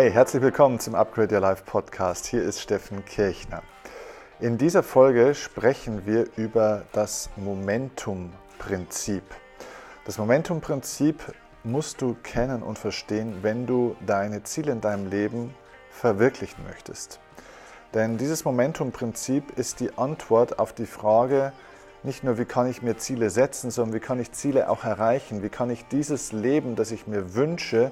Hey, 0.00 0.12
herzlich 0.12 0.40
willkommen 0.40 0.78
zum 0.78 0.94
Upgrade 0.94 1.34
Your 1.34 1.40
Life 1.40 1.64
Podcast. 1.66 2.26
Hier 2.26 2.40
ist 2.40 2.60
Steffen 2.60 3.04
Kirchner. 3.04 3.64
In 4.38 4.56
dieser 4.56 4.84
Folge 4.84 5.34
sprechen 5.34 6.06
wir 6.06 6.28
über 6.36 6.84
das 6.92 7.30
Momentum-Prinzip. 7.34 9.24
Das 10.04 10.16
Momentum-Prinzip 10.18 11.20
musst 11.64 12.00
du 12.00 12.16
kennen 12.22 12.62
und 12.62 12.78
verstehen, 12.78 13.38
wenn 13.42 13.66
du 13.66 13.96
deine 14.06 14.44
Ziele 14.44 14.70
in 14.70 14.80
deinem 14.80 15.10
Leben 15.10 15.52
verwirklichen 15.90 16.62
möchtest. 16.62 17.18
Denn 17.92 18.18
dieses 18.18 18.44
Momentum-Prinzip 18.44 19.58
ist 19.58 19.80
die 19.80 19.98
Antwort 19.98 20.60
auf 20.60 20.72
die 20.72 20.86
Frage, 20.86 21.52
nicht 22.04 22.22
nur 22.22 22.38
wie 22.38 22.44
kann 22.44 22.70
ich 22.70 22.82
mir 22.82 22.98
Ziele 22.98 23.30
setzen, 23.30 23.72
sondern 23.72 23.96
wie 23.96 24.04
kann 24.04 24.20
ich 24.20 24.30
Ziele 24.30 24.70
auch 24.70 24.84
erreichen, 24.84 25.42
wie 25.42 25.48
kann 25.48 25.70
ich 25.70 25.88
dieses 25.88 26.30
Leben, 26.30 26.76
das 26.76 26.92
ich 26.92 27.08
mir 27.08 27.34
wünsche, 27.34 27.90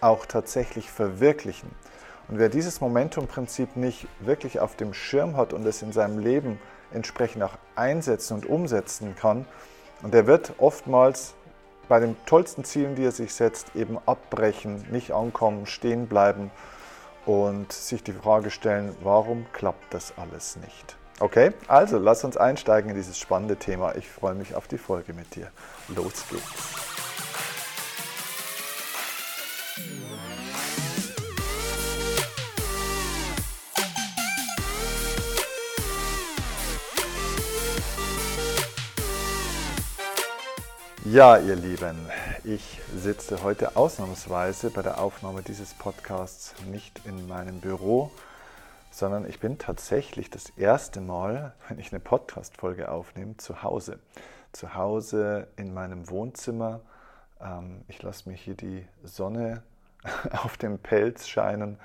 auch 0.00 0.26
tatsächlich 0.26 0.90
verwirklichen. 0.90 1.70
Und 2.28 2.38
wer 2.38 2.48
dieses 2.48 2.80
Momentum-Prinzip 2.80 3.76
nicht 3.76 4.06
wirklich 4.20 4.60
auf 4.60 4.76
dem 4.76 4.94
Schirm 4.94 5.36
hat 5.36 5.52
und 5.52 5.66
es 5.66 5.82
in 5.82 5.92
seinem 5.92 6.18
Leben 6.18 6.60
entsprechend 6.92 7.42
auch 7.42 7.58
einsetzen 7.74 8.34
und 8.34 8.46
umsetzen 8.46 9.16
kann, 9.16 9.46
und 10.02 10.14
der 10.14 10.26
wird 10.26 10.54
oftmals 10.58 11.34
bei 11.88 12.00
den 12.00 12.16
tollsten 12.24 12.64
Zielen, 12.64 12.94
die 12.94 13.04
er 13.04 13.12
sich 13.12 13.34
setzt, 13.34 13.74
eben 13.74 13.98
abbrechen, 14.06 14.86
nicht 14.90 15.10
ankommen, 15.12 15.66
stehen 15.66 16.06
bleiben 16.06 16.50
und 17.26 17.72
sich 17.72 18.02
die 18.02 18.12
Frage 18.12 18.50
stellen, 18.50 18.94
warum 19.02 19.44
klappt 19.52 19.92
das 19.92 20.14
alles 20.16 20.56
nicht? 20.56 20.96
Okay, 21.18 21.52
also 21.68 21.98
lass 21.98 22.24
uns 22.24 22.36
einsteigen 22.36 22.90
in 22.90 22.96
dieses 22.96 23.18
spannende 23.18 23.56
Thema. 23.56 23.94
Ich 23.96 24.08
freue 24.08 24.34
mich 24.34 24.54
auf 24.54 24.68
die 24.68 24.78
Folge 24.78 25.12
mit 25.12 25.34
dir. 25.34 25.50
Los 25.88 26.24
geht's. 26.30 26.89
Ja, 41.12 41.38
ihr 41.38 41.56
Lieben, 41.56 42.08
ich 42.44 42.80
sitze 42.94 43.42
heute 43.42 43.74
ausnahmsweise 43.74 44.70
bei 44.70 44.80
der 44.80 45.00
Aufnahme 45.00 45.42
dieses 45.42 45.74
Podcasts 45.74 46.54
nicht 46.70 47.04
in 47.04 47.26
meinem 47.26 47.58
Büro, 47.58 48.12
sondern 48.92 49.28
ich 49.28 49.40
bin 49.40 49.58
tatsächlich 49.58 50.30
das 50.30 50.50
erste 50.50 51.00
Mal, 51.00 51.52
wenn 51.66 51.80
ich 51.80 51.90
eine 51.90 51.98
Podcast-Folge 51.98 52.92
aufnehme, 52.92 53.36
zu 53.38 53.64
Hause. 53.64 53.98
Zu 54.52 54.76
Hause 54.76 55.48
in 55.56 55.74
meinem 55.74 56.08
Wohnzimmer. 56.08 56.80
Ähm, 57.40 57.82
ich 57.88 58.00
lasse 58.04 58.28
mir 58.28 58.36
hier 58.36 58.54
die 58.54 58.86
Sonne 59.02 59.64
auf 60.44 60.58
dem 60.58 60.78
Pelz 60.78 61.26
scheinen. 61.26 61.80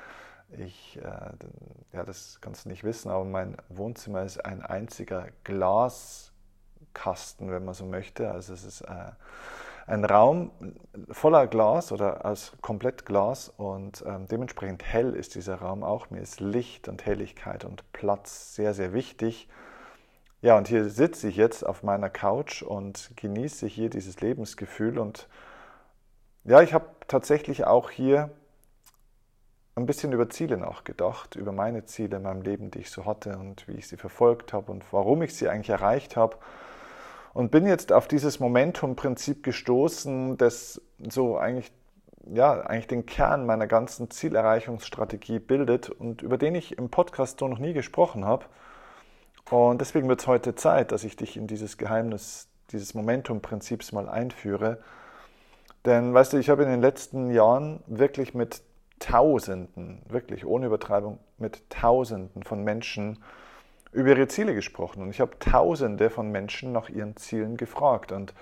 Ich, 0.52 1.00
äh, 1.02 1.96
ja, 1.98 2.04
das 2.04 2.38
kannst 2.42 2.66
du 2.66 2.70
nicht 2.70 2.84
wissen, 2.84 3.10
aber 3.10 3.26
mein 3.26 3.58
Wohnzimmer 3.70 4.22
ist 4.22 4.46
ein 4.46 4.62
einziger 4.62 5.30
Glas. 5.44 6.32
Kasten, 6.96 7.52
wenn 7.52 7.64
man 7.64 7.76
so 7.76 7.86
möchte. 7.86 8.32
Also 8.32 8.54
es 8.54 8.66
ist 8.66 8.82
äh, 8.82 9.12
ein 9.88 10.04
Raum 10.04 10.52
voller 11.12 11.46
Glas 11.46 11.92
oder 11.92 12.26
aus 12.26 12.54
komplett 12.62 13.06
Glas 13.06 13.50
und 13.56 14.04
ähm, 14.08 14.28
dementsprechend 14.28 14.84
hell 14.84 15.14
ist 15.14 15.36
dieser 15.36 15.58
Raum 15.58 15.84
auch. 15.84 16.10
Mir 16.10 16.22
ist 16.22 16.40
Licht 16.40 16.88
und 16.88 17.06
Helligkeit 17.06 17.66
und 17.66 17.92
Platz 17.94 18.56
sehr, 18.56 18.74
sehr 18.74 18.94
wichtig. 18.94 19.48
Ja, 20.42 20.58
und 20.58 20.68
hier 20.68 20.90
sitze 20.90 21.28
ich 21.28 21.36
jetzt 21.36 21.64
auf 21.64 21.84
meiner 21.84 22.10
Couch 22.10 22.64
und 22.64 23.12
genieße 23.16 23.68
hier 23.68 23.90
dieses 23.90 24.22
Lebensgefühl 24.22 24.98
und 24.98 25.28
ja, 26.44 26.62
ich 26.62 26.74
habe 26.74 26.86
tatsächlich 27.08 27.66
auch 27.66 27.90
hier 27.90 28.30
ein 29.76 29.88
bisschen 29.88 30.14
über 30.14 30.30
Ziele 30.30 30.58
nachgedacht, 30.58 31.36
über 31.36 31.52
meine 31.52 31.86
Ziele 31.86 32.18
in 32.18 32.24
meinem 32.24 32.44
Leben, 32.44 32.72
die 32.72 32.80
ich 32.80 32.92
so 32.92 33.06
hatte 33.06 33.38
und 33.38 33.68
wie 33.68 33.74
ich 33.74 33.88
sie 33.88 33.98
verfolgt 33.98 34.54
habe 34.54 34.72
und 34.72 34.84
warum 34.92 35.22
ich 35.22 35.36
sie 35.36 35.50
eigentlich 35.50 35.70
erreicht 35.70 36.16
habe 36.16 36.38
und 37.36 37.52
bin 37.52 37.68
jetzt 37.68 37.92
auf 37.92 38.08
dieses 38.08 38.40
Momentum-Prinzip 38.40 39.44
gestoßen, 39.44 40.38
das 40.38 40.82
so 41.10 41.38
eigentlich, 41.38 41.70
ja, 42.34 42.62
eigentlich 42.62 42.88
den 42.88 43.06
Kern 43.06 43.46
meiner 43.46 43.68
ganzen 43.68 44.10
Zielerreichungsstrategie 44.10 45.40
bildet 45.40 45.90
und 45.90 46.22
über 46.22 46.38
den 46.38 46.56
ich 46.56 46.78
im 46.78 46.90
Podcast 46.90 47.40
so 47.40 47.50
noch 47.50 47.60
nie 47.60 47.74
gesprochen 47.74 48.24
habe. 48.24 48.46
Und 49.52 49.82
deswegen 49.82 50.08
wird 50.08 50.22
es 50.22 50.28
heute 50.28 50.56
Zeit, 50.56 50.94
dass 50.94 51.04
ich 51.04 51.18
dich 51.18 51.36
in 51.36 51.46
dieses 51.46 51.78
Geheimnis 51.78 52.48
dieses 52.72 52.94
Momentum-Prinzips 52.94 53.92
mal 53.92 54.08
einführe. 54.08 54.82
Denn, 55.84 56.14
weißt 56.14 56.32
du, 56.32 56.38
ich 56.38 56.50
habe 56.50 56.64
in 56.64 56.70
den 56.70 56.82
letzten 56.82 57.32
Jahren 57.32 57.84
wirklich 57.86 58.34
mit 58.34 58.62
Tausenden, 59.00 60.02
wirklich 60.08 60.46
ohne 60.46 60.68
Übertreibung, 60.68 61.20
mit 61.38 61.70
Tausenden 61.70 62.44
von 62.44 62.64
Menschen 62.64 63.20
über 63.96 64.10
ihre 64.10 64.28
Ziele 64.28 64.54
gesprochen 64.54 65.02
und 65.02 65.10
ich 65.10 65.22
habe 65.22 65.40
tausende 65.40 66.10
von 66.10 66.30
Menschen 66.30 66.72
nach 66.72 66.90
ihren 66.90 67.16
Zielen 67.16 67.58
gefragt. 67.58 68.12
Und 68.12 68.34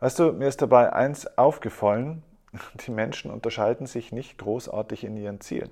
weißt 0.00 0.18
du, 0.18 0.32
mir 0.32 0.46
ist 0.46 0.62
dabei 0.62 0.92
eins 0.92 1.38
aufgefallen, 1.38 2.22
die 2.86 2.90
Menschen 2.90 3.30
unterscheiden 3.30 3.86
sich 3.86 4.12
nicht 4.12 4.38
großartig 4.38 5.04
in 5.04 5.16
ihren 5.16 5.40
Zielen. 5.40 5.70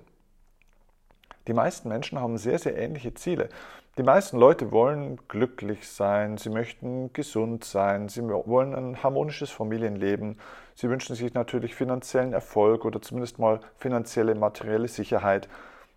Die 1.46 1.52
meisten 1.52 1.88
Menschen 1.88 2.20
haben 2.20 2.38
sehr, 2.38 2.58
sehr 2.58 2.76
ähnliche 2.76 3.14
Ziele. 3.14 3.50
Die 3.98 4.02
meisten 4.02 4.36
Leute 4.36 4.72
wollen 4.72 5.18
glücklich 5.28 5.88
sein, 5.88 6.36
sie 6.38 6.50
möchten 6.50 7.12
gesund 7.12 7.64
sein, 7.64 8.08
sie 8.08 8.22
wollen 8.22 8.74
ein 8.74 9.02
harmonisches 9.02 9.50
Familienleben, 9.50 10.38
sie 10.74 10.90
wünschen 10.90 11.16
sich 11.16 11.32
natürlich 11.32 11.74
finanziellen 11.74 12.32
Erfolg 12.32 12.84
oder 12.84 13.00
zumindest 13.00 13.38
mal 13.38 13.60
finanzielle, 13.78 14.34
materielle 14.34 14.88
Sicherheit, 14.88 15.48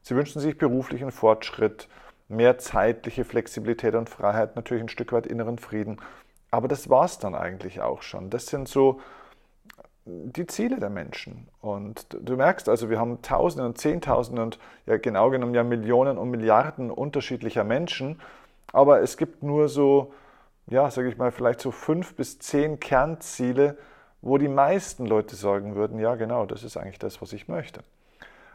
sie 0.02 0.16
wünschen 0.16 0.40
sich 0.40 0.58
beruflichen 0.58 1.12
Fortschritt, 1.12 1.90
mehr 2.30 2.58
zeitliche 2.58 3.26
Flexibilität 3.26 3.96
und 3.96 4.10
Freiheit, 4.10 4.56
natürlich 4.56 4.84
ein 4.84 4.90
Stück 4.90 5.12
weit 5.12 5.28
inneren 5.28 5.58
Frieden. 5.58 5.98
Aber 6.52 6.68
das 6.68 6.90
war 6.90 7.06
es 7.06 7.18
dann 7.18 7.36
eigentlich 7.36 7.82
auch 7.82 8.02
schon. 8.02 8.30
Das 8.30 8.48
sind 8.48 8.68
so 8.68 9.02
die 10.06 10.48
Ziele 10.48 10.80
der 10.80 10.90
Menschen. 10.90 11.48
Und 11.62 12.08
du 12.10 12.36
merkst 12.36 12.70
also, 12.70 12.90
wir 12.90 13.00
haben 13.00 13.22
Tausende 13.22 13.66
und 13.66 13.78
Zehntausende 13.78 14.42
und 14.42 14.60
ja 14.86 14.98
genau 14.98 15.30
genommen 15.30 15.54
ja 15.54 15.64
Millionen 15.64 16.18
und 16.18 16.30
Milliarden 16.30 16.92
unterschiedlicher 16.92 17.64
Menschen. 17.64 18.20
Aber 18.72 19.02
es 19.02 19.18
gibt 19.18 19.44
nur 19.44 19.68
so, 19.68 20.14
ja, 20.68 20.90
sage 20.90 21.10
ich 21.10 21.18
mal, 21.18 21.32
vielleicht 21.32 21.62
so 21.62 21.72
fünf 21.72 22.16
bis 22.16 22.40
zehn 22.40 22.80
Kernziele, 22.80 23.78
wo 24.22 24.38
die 24.38 24.48
meisten 24.48 25.06
Leute 25.06 25.36
sagen 25.36 25.76
würden, 25.76 26.00
ja 26.00 26.16
genau, 26.16 26.46
das 26.46 26.64
ist 26.64 26.78
eigentlich 26.78 27.00
das, 27.00 27.22
was 27.22 27.34
ich 27.34 27.48
möchte. 27.48 27.82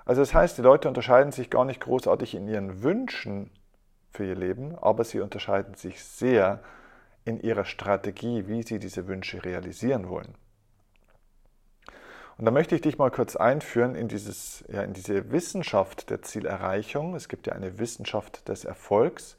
Also 0.05 0.21
das 0.21 0.35
heißt, 0.35 0.59
die 0.59 0.63
Leute 0.63 0.89
unterscheiden 0.89 1.33
sich 1.33 1.51
gar 1.51 1.65
nicht 1.65 1.81
großartig 1.81 2.35
in 2.35 2.47
ihren 2.47 2.83
Wünschen 2.83 3.51
für 4.15 4.25
ihr 4.25 4.37
Leben, 4.37 4.79
aber 4.79 5.05
sie 5.05 5.21
unterscheiden 5.21 5.75
sich 5.75 6.03
sehr 6.05 6.61
in 7.25 7.41
ihrer 7.41 7.65
Strategie, 7.65 8.47
wie 8.47 8.63
sie 8.63 8.79
diese 8.79 9.09
Wünsche 9.09 9.45
realisieren 9.45 10.09
wollen. 10.09 10.35
Und 12.37 12.45
da 12.47 12.51
möchte 12.51 12.75
ich 12.75 12.81
dich 12.81 12.99
mal 12.99 13.11
kurz 13.11 13.37
einführen 13.37 13.95
in, 13.95 14.09
dieses, 14.09 14.65
ja, 14.69 14.83
in 14.83 14.93
diese 14.93 15.31
Wissenschaft 15.31 16.11
der 16.11 16.23
Zielerreichung. 16.23 17.15
Es 17.15 17.29
gibt 17.29 17.47
ja 17.47 17.53
eine 17.53 17.79
Wissenschaft 17.79 18.49
des 18.49 18.65
Erfolgs. 18.65 19.37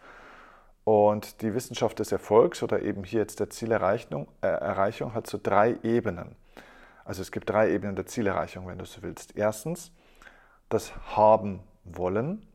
Und 0.85 1.41
die 1.41 1.53
Wissenschaft 1.53 1.99
des 1.99 2.11
Erfolgs 2.11 2.61
oder 2.63 2.81
eben 2.81 3.03
hier 3.03 3.21
jetzt 3.21 3.39
der 3.39 3.49
Zielerreichung 3.49 4.27
äh, 4.41 4.47
Erreichung 4.47 5.13
hat 5.13 5.27
so 5.27 5.39
drei 5.41 5.77
Ebenen. 5.83 6.35
Also 7.03 7.21
es 7.21 7.31
gibt 7.31 7.49
drei 7.49 7.71
Ebenen 7.71 7.95
der 7.95 8.05
Zielerreichung, 8.05 8.67
wenn 8.67 8.77
du 8.77 8.85
so 8.85 9.01
willst. 9.01 9.35
Erstens 9.35 9.91
das 10.69 10.95
Haben 11.15 11.61
wollen. 11.83 12.47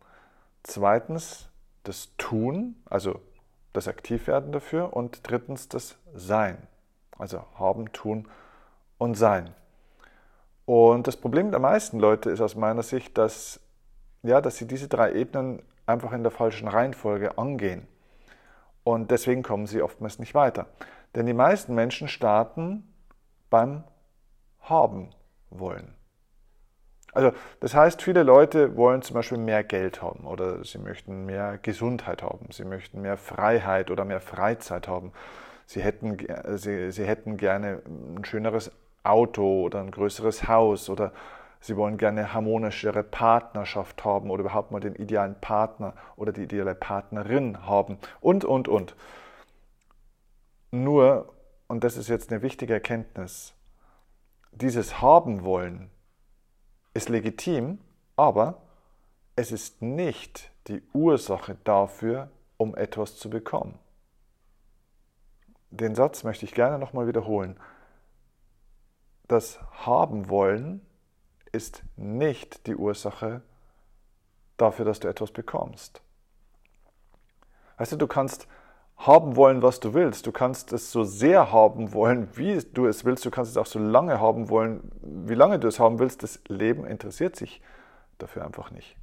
Zweitens 0.63 1.50
das 1.85 2.11
Tun, 2.19 2.77
also 2.87 3.21
das 3.73 3.89
Aktivwerden 3.89 4.53
dafür 4.53 4.95
und 4.95 5.21
drittens 5.23 5.69
das 5.69 5.97
Sein, 6.15 6.59
also 7.19 7.45
haben, 7.59 7.93
tun 7.93 8.29
und 8.99 9.15
sein. 9.15 9.55
Und 10.67 11.07
das 11.07 11.17
Problem 11.17 11.51
der 11.51 11.61
meisten 11.61 11.99
Leute 11.99 12.31
ist 12.31 12.41
aus 12.41 12.55
meiner 12.55 12.83
Sicht, 12.83 13.19
dass, 13.19 13.61
ja, 14.23 14.41
dass 14.41 14.57
sie 14.57 14.67
diese 14.67 14.89
drei 14.89 15.13
Ebenen 15.13 15.63
einfach 15.87 16.13
in 16.13 16.23
der 16.23 16.33
falschen 16.33 16.69
Reihenfolge 16.69 17.39
angehen. 17.39 17.87
Und 18.85 19.11
deswegen 19.11 19.43
kommen 19.43 19.67
sie 19.67 19.83
oftmals 19.83 20.19
nicht 20.19 20.35
weiter. 20.35 20.67
Denn 21.15 21.27
die 21.27 21.35
meisten 21.35 21.75
Menschen 21.75 22.09
starten 22.09 22.93
beim 23.51 23.85
Haben 24.61 25.11
wollen. 25.51 25.95
Also 27.13 27.33
das 27.61 27.75
heißt, 27.75 28.03
viele 28.03 28.23
Leute 28.23 28.77
wollen 28.77 29.03
zum 29.03 29.15
Beispiel 29.15 29.39
mehr 29.39 29.65
Geld 29.65 30.03
haben 30.03 30.27
oder 30.27 30.65
sie 30.65 30.79
möchten 30.79 31.27
mehr 31.27 31.59
Gesundheit 31.59 32.23
haben, 32.23 32.47
sie 32.51 32.65
möchten 32.65 33.01
mehr 33.01 33.17
Freiheit 33.17 33.91
oder 33.91 34.05
mehr 34.05 34.21
Freizeit 34.21 34.87
haben. 34.87 35.13
Sie 35.67 35.83
hätten, 35.83 36.19
sie, 36.57 36.91
sie 36.91 37.05
hätten 37.05 37.37
gerne 37.37 37.83
ein 37.87 38.25
schöneres 38.25 38.73
Auto 39.03 39.63
oder 39.63 39.81
ein 39.81 39.91
größeres 39.91 40.47
Haus 40.49 40.89
oder 40.91 41.13
sie 41.61 41.77
wollen 41.77 41.97
gerne 41.97 42.33
harmonischere 42.33 43.03
Partnerschaft 43.03 44.05
haben 44.05 44.31
oder 44.31 44.43
überhaupt 44.43 44.71
mal 44.71 44.81
den 44.81 44.95
idealen 44.95 45.41
Partner 45.41 45.95
oder 46.17 46.33
die 46.33 46.43
ideale 46.43 46.75
Partnerin 46.75 47.67
haben 47.67 47.99
und, 48.21 48.45
und, 48.45 48.69
und. 48.69 48.95
Nur, 50.71 51.33
und 51.67 51.83
das 51.83 51.97
ist 51.97 52.09
jetzt 52.09 52.33
eine 52.33 52.43
wichtige 52.43 52.75
Erkenntnis, 52.75 53.55
dieses 54.53 55.01
Haben 55.01 55.45
wollen 55.45 55.91
ist 56.95 57.09
legitim, 57.09 57.79
Aber 58.17 58.61
es 59.37 59.53
ist 59.53 59.81
nicht 59.81 60.51
die 60.69 60.83
Ursache 60.93 61.57
dafür, 61.65 62.31
um 62.59 62.75
etwas 62.75 63.17
zu 63.17 63.31
bekommen. 63.31 63.79
Den 65.71 65.95
Satz 65.95 66.25
möchte 66.25 66.45
ich 66.45 66.53
gerne 66.53 66.79
nochmal 66.79 67.07
wiederholen. 67.07 67.59
Das 69.29 69.61
Haben 69.87 70.29
wollen 70.29 70.85
ist 71.53 71.83
nicht 71.97 72.67
die 72.67 72.77
Ursache 72.77 73.43
dafür, 74.57 74.85
dass 74.85 75.01
du 75.01 75.09
etwas 75.09 75.31
bekommst. 75.31 76.03
Weißt 77.79 77.93
du, 77.93 77.97
du 77.97 78.07
kannst 78.07 78.47
haben 79.01 79.35
wollen, 79.35 79.63
was 79.63 79.81
du 79.81 79.95
willst. 79.95 80.27
Du 80.27 80.33
kannst 80.33 80.73
es 80.73 80.93
so 80.93 81.05
sehr 81.05 81.53
haben 81.53 81.95
wollen, 81.95 82.29
wie 82.37 82.61
du 82.75 82.87
es 82.87 83.05
willst. 83.05 83.25
Du 83.25 83.31
kannst 83.31 83.51
es 83.51 83.57
auch 83.57 83.67
so 83.67 83.79
lange 83.79 84.21
haben 84.21 84.51
wollen, 84.51 84.93
wie 85.03 85.35
lange 85.35 85.59
du 85.59 85.69
es 85.69 85.81
haben 85.81 85.99
willst. 85.99 86.23
Das 86.23 86.41
Leben 86.49 86.85
interessiert 86.85 87.35
sich 87.35 87.63
dafür 88.19 88.45
einfach 88.45 88.71
nicht. 88.71 88.97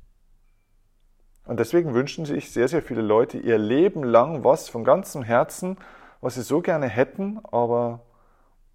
Und 1.46 1.60
deswegen 1.60 1.96
wünschen 1.96 2.26
sich 2.26 2.52
sehr, 2.52 2.68
sehr 2.68 2.84
viele 2.84 3.02
Leute 3.02 3.40
ihr 3.40 3.58
Leben 3.58 4.04
lang 4.04 4.44
was 4.44 4.70
von 4.70 4.84
ganzem 4.84 5.24
Herzen, 5.24 5.78
was 6.22 6.36
sie 6.36 6.42
so 6.44 6.62
gerne 6.62 6.88
hätten, 6.88 7.40
aber 7.52 8.02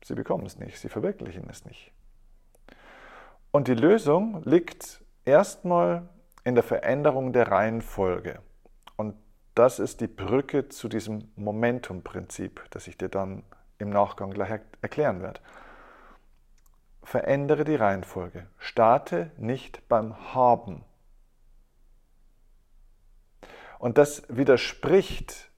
sie 0.03 0.15
bekommen 0.15 0.47
es 0.47 0.59
nicht, 0.59 0.79
sie 0.79 0.89
verwirklichen 0.89 1.49
es 1.51 1.65
nicht. 1.65 1.93
Und 3.53 3.69
die 3.69 3.75
Lösung 3.75 4.43
liegt 4.45 5.03
erstmal 5.25 6.09
in 6.43 6.55
der 6.55 6.65
Veränderung 6.65 7.33
der 7.33 7.49
Reihenfolge. 7.49 8.41
Das 9.55 9.79
ist 9.79 10.01
die 10.01 10.07
Brücke 10.07 10.69
zu 10.69 10.89
diesem 10.89 11.31
Momentum-Prinzip, 11.37 12.65
das 12.71 12.87
ich 12.87 12.97
dir 12.97 13.09
dann 13.09 13.43
im 13.79 13.91
Nachgang 13.91 14.31
gleich 14.31 14.61
erklären 14.81 15.21
werde. 15.21 15.41
Verändere 17.03 17.65
die 17.65 17.75
Reihenfolge. 17.75 18.47
Starte 18.59 19.31
nicht 19.37 19.87
beim 19.89 20.35
Haben. 20.35 20.85
Und 23.79 23.99
das 23.99 24.23
widerspricht 24.29 25.51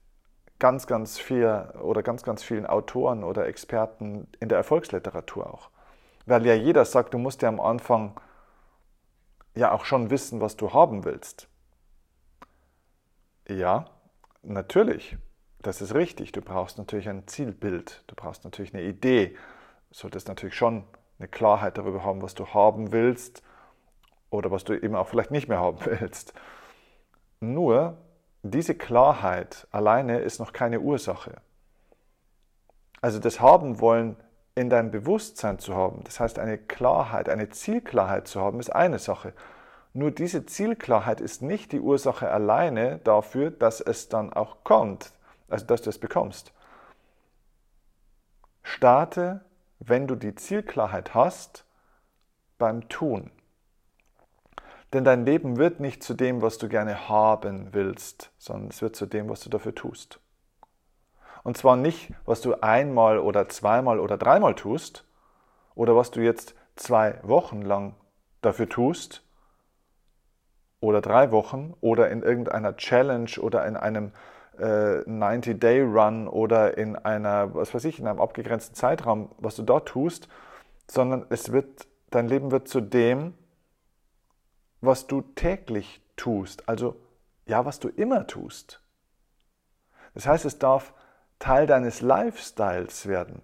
ganz, 0.59 0.87
ganz 0.87 1.19
viel 1.19 1.45
oder 1.81 2.01
ganz, 2.01 2.23
ganz 2.23 2.43
vielen 2.43 2.65
Autoren 2.65 3.23
oder 3.23 3.45
Experten 3.45 4.27
in 4.39 4.49
der 4.49 4.57
Erfolgsliteratur 4.57 5.53
auch. 5.53 5.69
Weil 6.25 6.45
ja 6.45 6.55
jeder 6.55 6.85
sagt, 6.85 7.13
du 7.13 7.17
musst 7.17 7.43
ja 7.43 7.49
am 7.49 7.59
Anfang 7.59 8.19
ja 9.53 9.71
auch 9.71 9.85
schon 9.85 10.09
wissen, 10.09 10.41
was 10.41 10.57
du 10.57 10.73
haben 10.73 11.05
willst. 11.05 11.47
Ja, 13.47 13.85
natürlich. 14.43 15.17
Das 15.61 15.81
ist 15.81 15.93
richtig. 15.93 16.31
Du 16.31 16.41
brauchst 16.41 16.77
natürlich 16.77 17.09
ein 17.09 17.27
Zielbild. 17.27 18.03
Du 18.07 18.15
brauchst 18.15 18.43
natürlich 18.43 18.73
eine 18.73 18.83
Idee. 18.83 19.35
Du 19.89 19.95
solltest 19.95 20.27
natürlich 20.27 20.55
schon 20.55 20.83
eine 21.19 21.27
Klarheit 21.27 21.77
darüber 21.77 22.03
haben, 22.03 22.21
was 22.21 22.35
du 22.35 22.47
haben 22.47 22.91
willst 22.91 23.43
oder 24.29 24.51
was 24.51 24.63
du 24.63 24.73
eben 24.73 24.95
auch 24.95 25.07
vielleicht 25.07 25.31
nicht 25.31 25.47
mehr 25.47 25.59
haben 25.59 25.77
willst. 25.85 26.33
Nur 27.39 27.97
diese 28.43 28.75
Klarheit 28.75 29.67
alleine 29.71 30.19
ist 30.19 30.39
noch 30.39 30.53
keine 30.53 30.79
Ursache. 30.79 31.35
Also 33.01 33.19
das 33.19 33.39
Haben 33.39 33.79
wollen 33.79 34.17
in 34.55 34.69
deinem 34.69 34.89
Bewusstsein 34.89 35.59
zu 35.59 35.75
haben, 35.75 36.03
das 36.05 36.19
heißt 36.19 36.39
eine 36.39 36.57
Klarheit, 36.57 37.27
eine 37.27 37.49
Zielklarheit 37.49 38.27
zu 38.27 38.39
haben, 38.39 38.59
ist 38.59 38.73
eine 38.73 38.99
Sache. 38.99 39.33
Nur 39.95 40.11
diese 40.11 40.45
Zielklarheit 40.45 41.21
ist 41.21 41.41
nicht 41.41 41.71
die 41.71 41.79
Ursache 41.79 42.29
alleine 42.29 42.99
dafür, 43.05 43.49
dass 43.49 43.79
es 43.79 44.09
dann 44.09 44.33
auch 44.33 44.57
kommt, 44.65 45.13
also 45.47 45.65
dass 45.65 45.83
du 45.83 45.89
es 45.89 45.99
bekommst. 45.99 46.51
Starte, 48.61 49.45
wenn 49.79 50.05
du 50.05 50.15
die 50.15 50.35
Zielklarheit 50.35 51.13
hast, 51.13 51.63
beim 52.57 52.89
Tun. 52.89 53.31
Denn 54.91 55.05
dein 55.05 55.25
Leben 55.25 55.55
wird 55.55 55.79
nicht 55.79 56.03
zu 56.03 56.13
dem, 56.13 56.41
was 56.41 56.57
du 56.57 56.67
gerne 56.67 57.07
haben 57.07 57.73
willst, 57.73 58.31
sondern 58.37 58.71
es 58.71 58.81
wird 58.81 58.97
zu 58.97 59.05
dem, 59.05 59.29
was 59.29 59.39
du 59.39 59.49
dafür 59.49 59.75
tust. 59.75 60.19
Und 61.43 61.55
zwar 61.55 61.77
nicht, 61.77 62.11
was 62.25 62.41
du 62.41 62.55
einmal 62.55 63.17
oder 63.17 63.47
zweimal 63.47 64.01
oder 64.01 64.17
dreimal 64.17 64.55
tust 64.55 65.05
oder 65.73 65.95
was 65.95 66.11
du 66.11 66.19
jetzt 66.19 66.53
zwei 66.75 67.17
Wochen 67.23 67.61
lang 67.61 67.95
dafür 68.41 68.67
tust, 68.67 69.24
oder 70.85 71.01
drei 71.01 71.31
Wochen 71.31 71.73
oder 71.81 72.09
in 72.09 72.21
irgendeiner 72.21 72.77
Challenge 72.77 73.31
oder 73.39 73.65
in 73.65 73.75
einem 73.75 74.11
äh, 74.57 75.01
90-Day-Run 75.01 76.27
oder 76.27 76.77
in 76.77 76.95
einer, 76.95 77.53
was 77.53 77.73
weiß 77.73 77.85
ich, 77.85 77.99
in 77.99 78.07
einem 78.07 78.21
abgegrenzten 78.21 78.75
Zeitraum, 78.75 79.31
was 79.37 79.55
du 79.55 79.63
dort 79.63 79.87
tust, 79.87 80.29
sondern 80.89 81.25
es 81.29 81.51
wird, 81.51 81.87
dein 82.11 82.27
Leben 82.27 82.51
wird 82.51 82.67
zu 82.67 82.81
dem, 82.81 83.33
was 84.81 85.07
du 85.07 85.21
täglich 85.21 86.01
tust, 86.15 86.69
also 86.69 86.95
ja, 87.47 87.65
was 87.65 87.79
du 87.79 87.89
immer 87.89 88.27
tust. 88.27 88.81
Das 90.13 90.27
heißt, 90.27 90.45
es 90.45 90.59
darf 90.59 90.93
Teil 91.39 91.67
deines 91.67 92.01
Lifestyles 92.01 93.07
werden. 93.07 93.41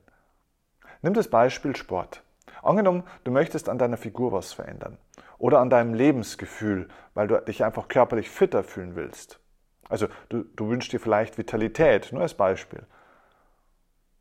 Nimm 1.02 1.14
das 1.14 1.28
Beispiel 1.28 1.76
Sport. 1.76 2.24
Angenommen, 2.62 3.04
du 3.24 3.32
möchtest 3.32 3.68
an 3.68 3.80
deiner 3.80 3.98
Figur 3.98 4.32
was 4.32 4.54
verändern 4.54 4.98
oder 5.42 5.60
an 5.60 5.72
deinem 5.72 5.96
Lebensgefühl, 5.96 6.88
weil 7.16 7.28
du 7.28 7.42
dich 7.42 7.66
einfach 7.66 7.88
körperlich 7.88 8.30
fitter 8.30 8.64
fühlen 8.64 8.96
willst. 8.96 9.40
Also 9.90 10.08
du, 10.30 10.44
du 10.44 10.70
wünschst 10.70 10.94
dir 10.94 11.00
vielleicht 11.00 11.40
Vitalität, 11.40 12.14
nur 12.14 12.22
als 12.22 12.36
Beispiel. 12.36 12.86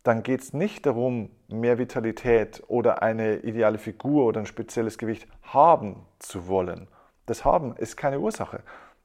Dann 0.03 0.23
geht 0.23 0.41
es 0.41 0.55
nicht 0.55 0.87
darum, 0.87 1.31
mehr 1.49 1.77
Vitalität 1.77 2.63
oder 2.69 3.03
eine 3.03 3.41
ideale 3.41 3.77
Figur 3.77 4.25
oder 4.25 4.41
ein 4.41 4.47
spezielles 4.47 4.97
Gewicht 4.97 5.29
haben 5.43 6.07
zu 6.21 6.49
wollen. 6.49 6.89
Das 7.27 7.45
Haben 7.45 7.77
ist 7.77 7.99
keine 7.99 8.19
Ursache. 8.19 8.63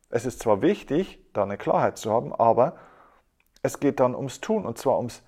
Es 0.10 0.26
ist 0.26 0.40
zwar 0.40 0.62
wichtig, 0.62 1.20
da 1.34 1.44
eine 1.44 1.58
Klarheit 1.58 1.98
zu 1.98 2.14
haben, 2.14 2.34
aber 2.34 2.78
es 3.62 3.82
geht 3.82 4.00
dann 4.00 4.16
ums 4.16 4.40
Tun 4.40 4.66
und 4.66 4.78
zwar 4.78 4.96
ums 4.98 5.22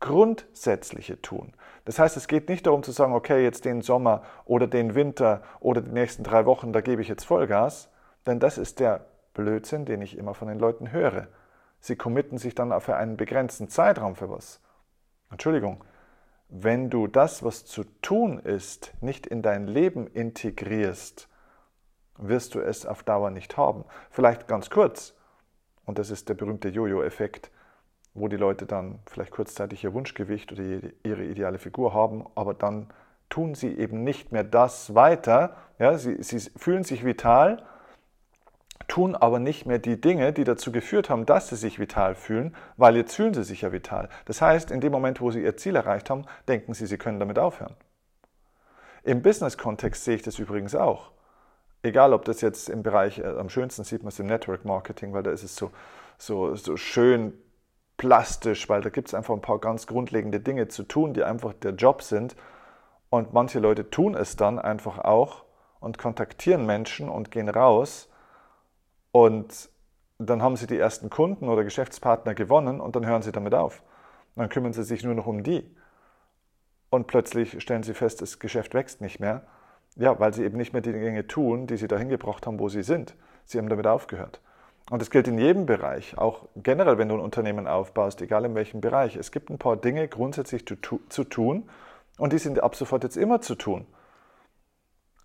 grundsätzliche 0.00 1.20
Tun. 1.22 1.52
Das 1.84 1.98
heißt, 1.98 2.16
es 2.16 2.26
geht 2.28 2.48
nicht 2.48 2.66
darum 2.66 2.82
zu 2.82 2.92
sagen, 2.92 3.14
okay, 3.14 3.42
jetzt 3.42 3.64
den 3.64 3.82
Sommer 3.82 4.22
oder 4.44 4.66
den 4.66 4.94
Winter 4.94 5.42
oder 5.60 5.82
die 5.82 5.92
nächsten 5.92 6.24
drei 6.24 6.46
Wochen, 6.46 6.72
da 6.72 6.80
gebe 6.80 7.02
ich 7.02 7.08
jetzt 7.08 7.24
Vollgas, 7.24 7.90
denn 8.26 8.40
das 8.40 8.58
ist 8.58 8.80
der 8.80 9.06
Blödsinn, 9.34 9.84
den 9.84 10.02
ich 10.02 10.16
immer 10.16 10.34
von 10.34 10.48
den 10.48 10.58
Leuten 10.58 10.90
höre. 10.90 11.28
Sie 11.78 11.96
committen 11.96 12.38
sich 12.38 12.54
dann 12.54 12.78
für 12.80 12.96
einen 12.96 13.16
begrenzten 13.16 13.68
Zeitraum 13.68 14.16
für 14.16 14.30
was. 14.30 14.60
Entschuldigung, 15.30 15.84
wenn 16.48 16.90
du 16.90 17.06
das, 17.06 17.44
was 17.44 17.64
zu 17.64 17.84
tun 18.02 18.38
ist, 18.40 18.92
nicht 19.00 19.26
in 19.26 19.40
dein 19.40 19.66
Leben 19.66 20.06
integrierst, 20.08 21.28
wirst 22.18 22.54
du 22.54 22.60
es 22.60 22.84
auf 22.86 23.02
Dauer 23.02 23.30
nicht 23.30 23.56
haben. 23.56 23.84
Vielleicht 24.10 24.48
ganz 24.48 24.68
kurz, 24.68 25.14
und 25.84 25.98
das 25.98 26.10
ist 26.10 26.28
der 26.28 26.34
berühmte 26.34 26.68
Jojo-Effekt 26.68 27.50
wo 28.14 28.28
die 28.28 28.36
Leute 28.36 28.66
dann 28.66 28.98
vielleicht 29.06 29.30
kurzzeitig 29.30 29.84
ihr 29.84 29.94
Wunschgewicht 29.94 30.52
oder 30.52 30.62
ihre 30.62 31.24
ideale 31.24 31.58
Figur 31.58 31.94
haben, 31.94 32.26
aber 32.34 32.54
dann 32.54 32.88
tun 33.28 33.54
sie 33.54 33.78
eben 33.78 34.02
nicht 34.02 34.32
mehr 34.32 34.44
das 34.44 34.94
weiter. 34.94 35.56
Ja, 35.78 35.96
sie, 35.96 36.22
sie 36.22 36.50
fühlen 36.56 36.82
sich 36.82 37.04
vital, 37.04 37.62
tun 38.88 39.14
aber 39.14 39.38
nicht 39.38 39.66
mehr 39.66 39.78
die 39.78 40.00
Dinge, 40.00 40.32
die 40.32 40.44
dazu 40.44 40.72
geführt 40.72 41.08
haben, 41.08 41.24
dass 41.24 41.48
sie 41.48 41.56
sich 41.56 41.78
vital 41.78 42.16
fühlen, 42.16 42.56
weil 42.76 42.96
jetzt 42.96 43.14
fühlen 43.14 43.32
sie 43.32 43.44
sich 43.44 43.62
ja 43.62 43.72
vital. 43.72 44.08
Das 44.24 44.42
heißt, 44.42 44.72
in 44.72 44.80
dem 44.80 44.92
Moment, 44.92 45.20
wo 45.20 45.30
sie 45.30 45.42
ihr 45.42 45.56
Ziel 45.56 45.76
erreicht 45.76 46.10
haben, 46.10 46.24
denken 46.48 46.74
sie, 46.74 46.86
sie 46.86 46.98
können 46.98 47.20
damit 47.20 47.38
aufhören. 47.38 47.76
Im 49.04 49.22
Business-Kontext 49.22 50.04
sehe 50.04 50.16
ich 50.16 50.22
das 50.22 50.38
übrigens 50.38 50.74
auch. 50.74 51.12
Egal, 51.82 52.12
ob 52.12 52.24
das 52.26 52.42
jetzt 52.42 52.68
im 52.68 52.82
Bereich, 52.82 53.20
äh, 53.20 53.26
am 53.26 53.48
schönsten 53.48 53.84
sieht 53.84 54.02
man 54.02 54.08
es 54.08 54.18
im 54.18 54.26
Network 54.26 54.64
Marketing, 54.64 55.14
weil 55.14 55.22
da 55.22 55.30
ist 55.30 55.44
es 55.44 55.56
so, 55.56 55.70
so, 56.18 56.54
so 56.54 56.76
schön 56.76 57.32
plastisch, 58.00 58.66
weil 58.70 58.80
da 58.80 58.88
gibt 58.88 59.08
es 59.08 59.14
einfach 59.14 59.34
ein 59.34 59.42
paar 59.42 59.58
ganz 59.58 59.86
grundlegende 59.86 60.40
Dinge 60.40 60.68
zu 60.68 60.84
tun, 60.84 61.12
die 61.12 61.22
einfach 61.22 61.52
der 61.52 61.72
Job 61.72 62.00
sind. 62.00 62.34
Und 63.10 63.34
manche 63.34 63.58
Leute 63.58 63.90
tun 63.90 64.14
es 64.14 64.36
dann 64.36 64.58
einfach 64.58 65.00
auch 65.00 65.44
und 65.80 65.98
kontaktieren 65.98 66.64
Menschen 66.64 67.10
und 67.10 67.30
gehen 67.30 67.50
raus. 67.50 68.08
Und 69.12 69.68
dann 70.18 70.40
haben 70.40 70.56
sie 70.56 70.66
die 70.66 70.78
ersten 70.78 71.10
Kunden 71.10 71.46
oder 71.50 71.62
Geschäftspartner 71.62 72.34
gewonnen 72.34 72.80
und 72.80 72.96
dann 72.96 73.04
hören 73.04 73.20
sie 73.20 73.32
damit 73.32 73.54
auf. 73.54 73.82
Dann 74.34 74.48
kümmern 74.48 74.72
sie 74.72 74.84
sich 74.84 75.04
nur 75.04 75.14
noch 75.14 75.26
um 75.26 75.42
die. 75.42 75.70
Und 76.88 77.06
plötzlich 77.06 77.60
stellen 77.60 77.82
sie 77.82 77.92
fest, 77.92 78.22
das 78.22 78.38
Geschäft 78.38 78.72
wächst 78.72 79.02
nicht 79.02 79.20
mehr. 79.20 79.42
Ja, 79.96 80.18
weil 80.18 80.32
sie 80.32 80.44
eben 80.44 80.56
nicht 80.56 80.72
mehr 80.72 80.80
die 80.80 80.92
Dinge 80.94 81.26
tun, 81.26 81.66
die 81.66 81.76
sie 81.76 81.86
dahin 81.86 82.08
gebracht 82.08 82.46
haben, 82.46 82.60
wo 82.60 82.70
sie 82.70 82.82
sind. 82.82 83.14
Sie 83.44 83.58
haben 83.58 83.68
damit 83.68 83.86
aufgehört. 83.86 84.40
Und 84.88 85.00
das 85.00 85.10
gilt 85.10 85.28
in 85.28 85.38
jedem 85.38 85.66
Bereich, 85.66 86.18
auch 86.18 86.48
generell, 86.56 86.98
wenn 86.98 87.08
du 87.08 87.14
ein 87.14 87.20
Unternehmen 87.20 87.68
aufbaust, 87.68 88.22
egal 88.22 88.44
in 88.44 88.54
welchem 88.54 88.80
Bereich. 88.80 89.14
Es 89.16 89.30
gibt 89.30 89.50
ein 89.50 89.58
paar 89.58 89.76
Dinge 89.76 90.08
grundsätzlich 90.08 90.66
zu, 90.66 91.00
zu 91.08 91.24
tun 91.24 91.68
und 92.18 92.32
die 92.32 92.38
sind 92.38 92.62
ab 92.62 92.74
sofort 92.74 93.04
jetzt 93.04 93.16
immer 93.16 93.40
zu 93.40 93.54
tun. 93.54 93.86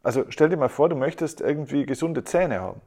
Also 0.04 0.26
stell 0.30 0.50
dir 0.50 0.58
mal 0.58 0.70
vor, 0.70 0.88
du 0.88 0.96
möchtest 0.96 1.42
irgendwie 1.42 1.88
gesunde 1.88 2.24
Zähne 2.24 2.62
haben. 2.62 2.82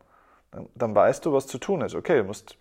Dann, 0.52 0.68
dann 0.76 0.94
weißt 0.94 1.26
du, 1.26 1.32
was 1.32 1.48
zu 1.48 1.58
tun 1.58 1.80
ist. 1.80 1.96
Okay, 1.96 2.18
du 2.18 2.24
musst, 2.24 2.56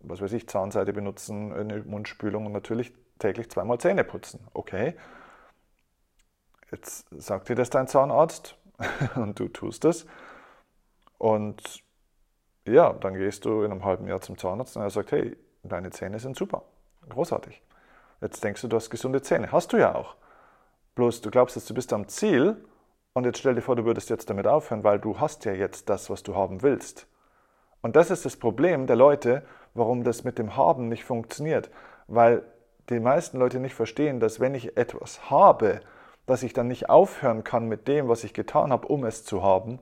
was 0.00 0.20
weiß 0.20 0.32
ich, 0.32 0.48
Zahnseide 0.48 0.92
benutzen, 0.92 1.52
eine 1.52 1.82
Mundspülung 1.82 2.46
und 2.46 2.52
natürlich 2.52 2.92
täglich 3.20 3.48
zweimal 3.48 3.78
Zähne 3.78 4.02
putzen. 4.02 4.40
Okay. 4.54 4.94
Jetzt 6.72 7.06
sagt 7.10 7.48
dir 7.48 7.54
das 7.54 7.70
dein 7.70 7.86
Zahnarzt 7.86 8.56
und 9.14 9.38
du 9.38 9.48
tust 9.48 9.84
es. 9.84 10.06
Und 11.18 11.84
ja, 12.66 12.92
dann 12.92 13.14
gehst 13.14 13.44
du 13.44 13.62
in 13.62 13.72
einem 13.72 13.84
halben 13.84 14.06
Jahr 14.06 14.20
zum 14.20 14.38
Zahnarzt 14.38 14.76
und 14.76 14.82
er 14.82 14.90
sagt, 14.90 15.12
hey, 15.12 15.36
deine 15.62 15.90
Zähne 15.90 16.18
sind 16.18 16.36
super, 16.36 16.62
großartig. 17.08 17.62
Jetzt 18.20 18.42
denkst 18.44 18.62
du, 18.62 18.68
du 18.68 18.76
hast 18.76 18.90
gesunde 18.90 19.20
Zähne. 19.22 19.50
Hast 19.50 19.72
du 19.72 19.76
ja 19.76 19.94
auch. 19.94 20.14
Bloß 20.94 21.22
du 21.22 21.30
glaubst 21.30 21.56
jetzt, 21.56 21.68
du 21.68 21.74
bist 21.74 21.92
am 21.92 22.06
Ziel 22.06 22.56
und 23.14 23.24
jetzt 23.24 23.38
stell 23.38 23.54
dir 23.54 23.62
vor, 23.62 23.76
du 23.76 23.84
würdest 23.84 24.10
jetzt 24.10 24.30
damit 24.30 24.46
aufhören, 24.46 24.84
weil 24.84 24.98
du 24.98 25.18
hast 25.18 25.44
ja 25.44 25.52
jetzt 25.52 25.88
das, 25.88 26.08
was 26.08 26.22
du 26.22 26.36
haben 26.36 26.62
willst. 26.62 27.08
Und 27.80 27.96
das 27.96 28.10
ist 28.10 28.24
das 28.24 28.36
Problem 28.36 28.86
der 28.86 28.96
Leute, 28.96 29.42
warum 29.74 30.04
das 30.04 30.22
mit 30.22 30.38
dem 30.38 30.56
Haben 30.56 30.88
nicht 30.88 31.04
funktioniert. 31.04 31.70
Weil 32.06 32.44
die 32.90 33.00
meisten 33.00 33.38
Leute 33.38 33.58
nicht 33.58 33.74
verstehen, 33.74 34.20
dass 34.20 34.38
wenn 34.38 34.54
ich 34.54 34.76
etwas 34.76 35.30
habe, 35.30 35.80
dass 36.26 36.42
ich 36.42 36.52
dann 36.52 36.68
nicht 36.68 36.88
aufhören 36.88 37.42
kann 37.42 37.66
mit 37.66 37.88
dem, 37.88 38.08
was 38.08 38.22
ich 38.22 38.34
getan 38.34 38.70
habe, 38.70 38.86
um 38.86 39.04
es 39.04 39.24
zu 39.24 39.42
haben. 39.42 39.80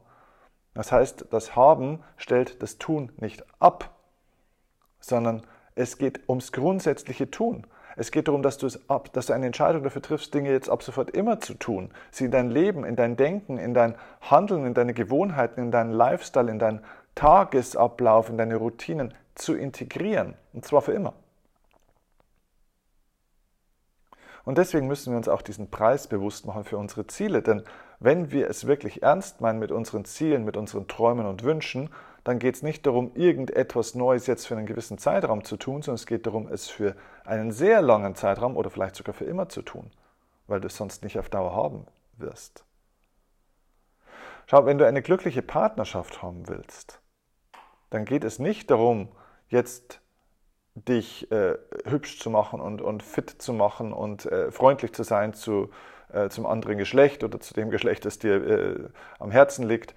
Das 0.74 0.92
heißt, 0.92 1.26
das 1.30 1.56
Haben 1.56 2.02
stellt 2.16 2.62
das 2.62 2.78
Tun 2.78 3.12
nicht 3.16 3.44
ab, 3.58 3.96
sondern 5.00 5.42
es 5.74 5.98
geht 5.98 6.28
ums 6.28 6.52
grundsätzliche 6.52 7.30
Tun. 7.30 7.66
Es 7.96 8.12
geht 8.12 8.28
darum, 8.28 8.42
dass 8.42 8.56
du, 8.56 8.66
es 8.66 8.88
ab, 8.88 9.12
dass 9.12 9.26
du 9.26 9.32
eine 9.32 9.46
Entscheidung 9.46 9.82
dafür 9.82 10.02
triffst, 10.02 10.32
Dinge 10.32 10.50
jetzt 10.50 10.68
ab 10.70 10.82
sofort 10.82 11.10
immer 11.10 11.40
zu 11.40 11.54
tun, 11.54 11.90
sie 12.10 12.26
in 12.26 12.30
dein 12.30 12.50
Leben, 12.50 12.84
in 12.84 12.96
dein 12.96 13.16
Denken, 13.16 13.58
in 13.58 13.74
dein 13.74 13.96
Handeln, 14.20 14.64
in 14.64 14.74
deine 14.74 14.94
Gewohnheiten, 14.94 15.60
in 15.60 15.70
deinen 15.70 15.92
Lifestyle, 15.92 16.50
in 16.50 16.58
deinen 16.58 16.84
Tagesablauf, 17.14 18.30
in 18.30 18.38
deine 18.38 18.56
Routinen 18.56 19.12
zu 19.34 19.54
integrieren. 19.54 20.34
Und 20.52 20.64
zwar 20.64 20.82
für 20.82 20.92
immer. 20.92 21.14
Und 24.44 24.56
deswegen 24.58 24.86
müssen 24.86 25.12
wir 25.12 25.18
uns 25.18 25.28
auch 25.28 25.42
diesen 25.42 25.70
Preis 25.70 26.06
bewusst 26.06 26.46
machen 26.46 26.64
für 26.64 26.78
unsere 26.78 27.06
Ziele. 27.06 27.42
Denn 27.42 27.62
wenn 28.00 28.32
wir 28.32 28.48
es 28.48 28.66
wirklich 28.66 29.02
ernst 29.02 29.40
meinen 29.42 29.58
mit 29.58 29.70
unseren 29.70 30.06
Zielen, 30.06 30.44
mit 30.44 30.56
unseren 30.56 30.88
Träumen 30.88 31.26
und 31.26 31.44
Wünschen, 31.44 31.90
dann 32.24 32.38
geht 32.38 32.56
es 32.56 32.62
nicht 32.62 32.86
darum, 32.86 33.12
irgendetwas 33.14 33.94
Neues 33.94 34.26
jetzt 34.26 34.46
für 34.46 34.56
einen 34.56 34.66
gewissen 34.66 34.98
Zeitraum 34.98 35.44
zu 35.44 35.56
tun, 35.56 35.82
sondern 35.82 35.96
es 35.96 36.06
geht 36.06 36.26
darum, 36.26 36.48
es 36.48 36.68
für 36.68 36.96
einen 37.24 37.52
sehr 37.52 37.82
langen 37.82 38.14
Zeitraum 38.14 38.56
oder 38.56 38.70
vielleicht 38.70 38.96
sogar 38.96 39.14
für 39.14 39.24
immer 39.24 39.48
zu 39.48 39.62
tun, 39.62 39.90
weil 40.46 40.60
du 40.60 40.66
es 40.66 40.76
sonst 40.76 41.04
nicht 41.04 41.18
auf 41.18 41.28
Dauer 41.28 41.54
haben 41.54 41.86
wirst. 42.16 42.64
Schau, 44.46 44.66
wenn 44.66 44.78
du 44.78 44.86
eine 44.86 45.02
glückliche 45.02 45.42
Partnerschaft 45.42 46.22
haben 46.22 46.48
willst, 46.48 47.00
dann 47.90 48.04
geht 48.04 48.24
es 48.24 48.38
nicht 48.38 48.70
darum, 48.70 49.08
jetzt 49.48 50.00
dich 50.74 51.30
äh, 51.30 51.56
hübsch 51.84 52.18
zu 52.18 52.30
machen 52.30 52.60
und, 52.60 52.80
und 52.80 53.02
fit 53.02 53.30
zu 53.30 53.52
machen 53.52 53.92
und 53.92 54.26
äh, 54.26 54.50
freundlich 54.50 54.92
zu 54.92 55.02
sein 55.02 55.34
zu, 55.34 55.70
zum 56.28 56.46
anderen 56.46 56.78
Geschlecht 56.78 57.24
oder 57.24 57.40
zu 57.40 57.54
dem 57.54 57.70
Geschlecht, 57.70 58.04
das 58.04 58.18
dir 58.18 58.34
äh, 58.34 58.88
am 59.18 59.30
Herzen 59.30 59.66
liegt. 59.66 59.94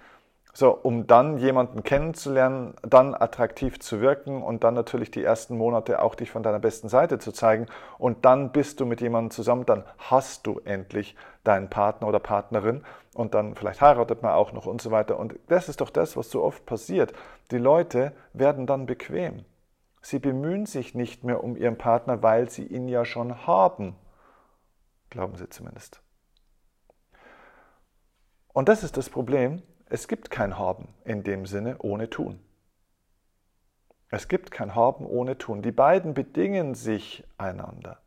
So, 0.56 0.70
um 0.70 1.08
dann 1.08 1.38
jemanden 1.38 1.82
kennenzulernen, 1.82 2.74
dann 2.82 3.16
attraktiv 3.16 3.80
zu 3.80 4.00
wirken 4.00 4.40
und 4.40 4.62
dann 4.62 4.74
natürlich 4.74 5.10
die 5.10 5.24
ersten 5.24 5.58
Monate 5.58 6.00
auch 6.00 6.14
dich 6.14 6.30
von 6.30 6.44
deiner 6.44 6.60
besten 6.60 6.88
Seite 6.88 7.18
zu 7.18 7.32
zeigen. 7.32 7.66
Und 7.98 8.24
dann 8.24 8.52
bist 8.52 8.78
du 8.78 8.86
mit 8.86 9.00
jemandem 9.00 9.32
zusammen, 9.32 9.66
dann 9.66 9.82
hast 9.98 10.46
du 10.46 10.60
endlich 10.64 11.16
deinen 11.42 11.70
Partner 11.70 12.06
oder 12.06 12.20
Partnerin 12.20 12.84
und 13.14 13.34
dann 13.34 13.56
vielleicht 13.56 13.80
heiratet 13.80 14.22
man 14.22 14.32
auch 14.32 14.52
noch 14.52 14.66
und 14.66 14.80
so 14.80 14.92
weiter. 14.92 15.18
Und 15.18 15.34
das 15.48 15.68
ist 15.68 15.80
doch 15.80 15.90
das, 15.90 16.16
was 16.16 16.30
so 16.30 16.44
oft 16.44 16.64
passiert. 16.66 17.12
Die 17.50 17.58
Leute 17.58 18.12
werden 18.32 18.68
dann 18.68 18.86
bequem. 18.86 19.44
Sie 20.02 20.20
bemühen 20.20 20.66
sich 20.66 20.94
nicht 20.94 21.24
mehr 21.24 21.42
um 21.42 21.56
ihren 21.56 21.78
Partner, 21.78 22.22
weil 22.22 22.48
sie 22.48 22.64
ihn 22.64 22.86
ja 22.86 23.04
schon 23.04 23.46
haben. 23.48 23.96
Glauben 25.10 25.34
sie 25.34 25.48
zumindest. 25.48 26.03
Und 28.54 28.68
das 28.68 28.84
ist 28.84 28.96
das 28.96 29.10
Problem. 29.10 29.62
Es 29.90 30.08
gibt 30.08 30.30
kein 30.30 30.56
Haben 30.56 30.88
in 31.04 31.24
dem 31.24 31.44
Sinne 31.44 31.76
ohne 31.80 32.08
Tun. 32.08 32.40
Es 34.10 34.28
gibt 34.28 34.52
kein 34.52 34.76
Haben 34.76 35.04
ohne 35.04 35.36
Tun. 35.36 35.60
Die 35.60 35.72
beiden 35.72 36.14
bedingen 36.14 36.74
sich 36.74 37.24
einander. 37.36 37.98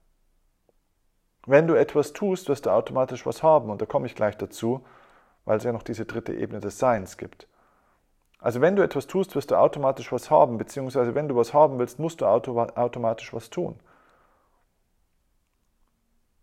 Wenn 1.45 1.67
du 1.67 1.75
etwas 1.75 2.13
tust, 2.13 2.47
wirst 2.47 2.65
du 2.65 2.69
automatisch 2.69 3.25
was 3.25 3.43
haben. 3.43 3.69
Und 3.69 3.81
da 3.81 3.85
komme 3.85 4.07
ich 4.07 4.15
gleich 4.15 4.37
dazu, 4.37 4.85
weil 5.43 5.57
es 5.57 5.65
ja 5.65 5.73
noch 5.73 5.83
diese 5.83 6.05
dritte 6.05 6.33
Ebene 6.33 6.61
des 6.61 6.79
Seins 6.79 7.17
gibt. 7.17 7.47
Also 8.39 8.61
wenn 8.61 8.77
du 8.77 8.83
etwas 8.83 9.05
tust, 9.05 9.35
wirst 9.35 9.51
du 9.51 9.55
automatisch 9.55 10.13
was 10.13 10.31
haben, 10.31 10.57
beziehungsweise 10.57 11.13
wenn 11.13 11.27
du 11.27 11.35
was 11.35 11.53
haben 11.53 11.77
willst, 11.77 11.99
musst 11.99 12.21
du 12.21 12.25
automatisch 12.25 13.33
was 13.33 13.49
tun. 13.49 13.79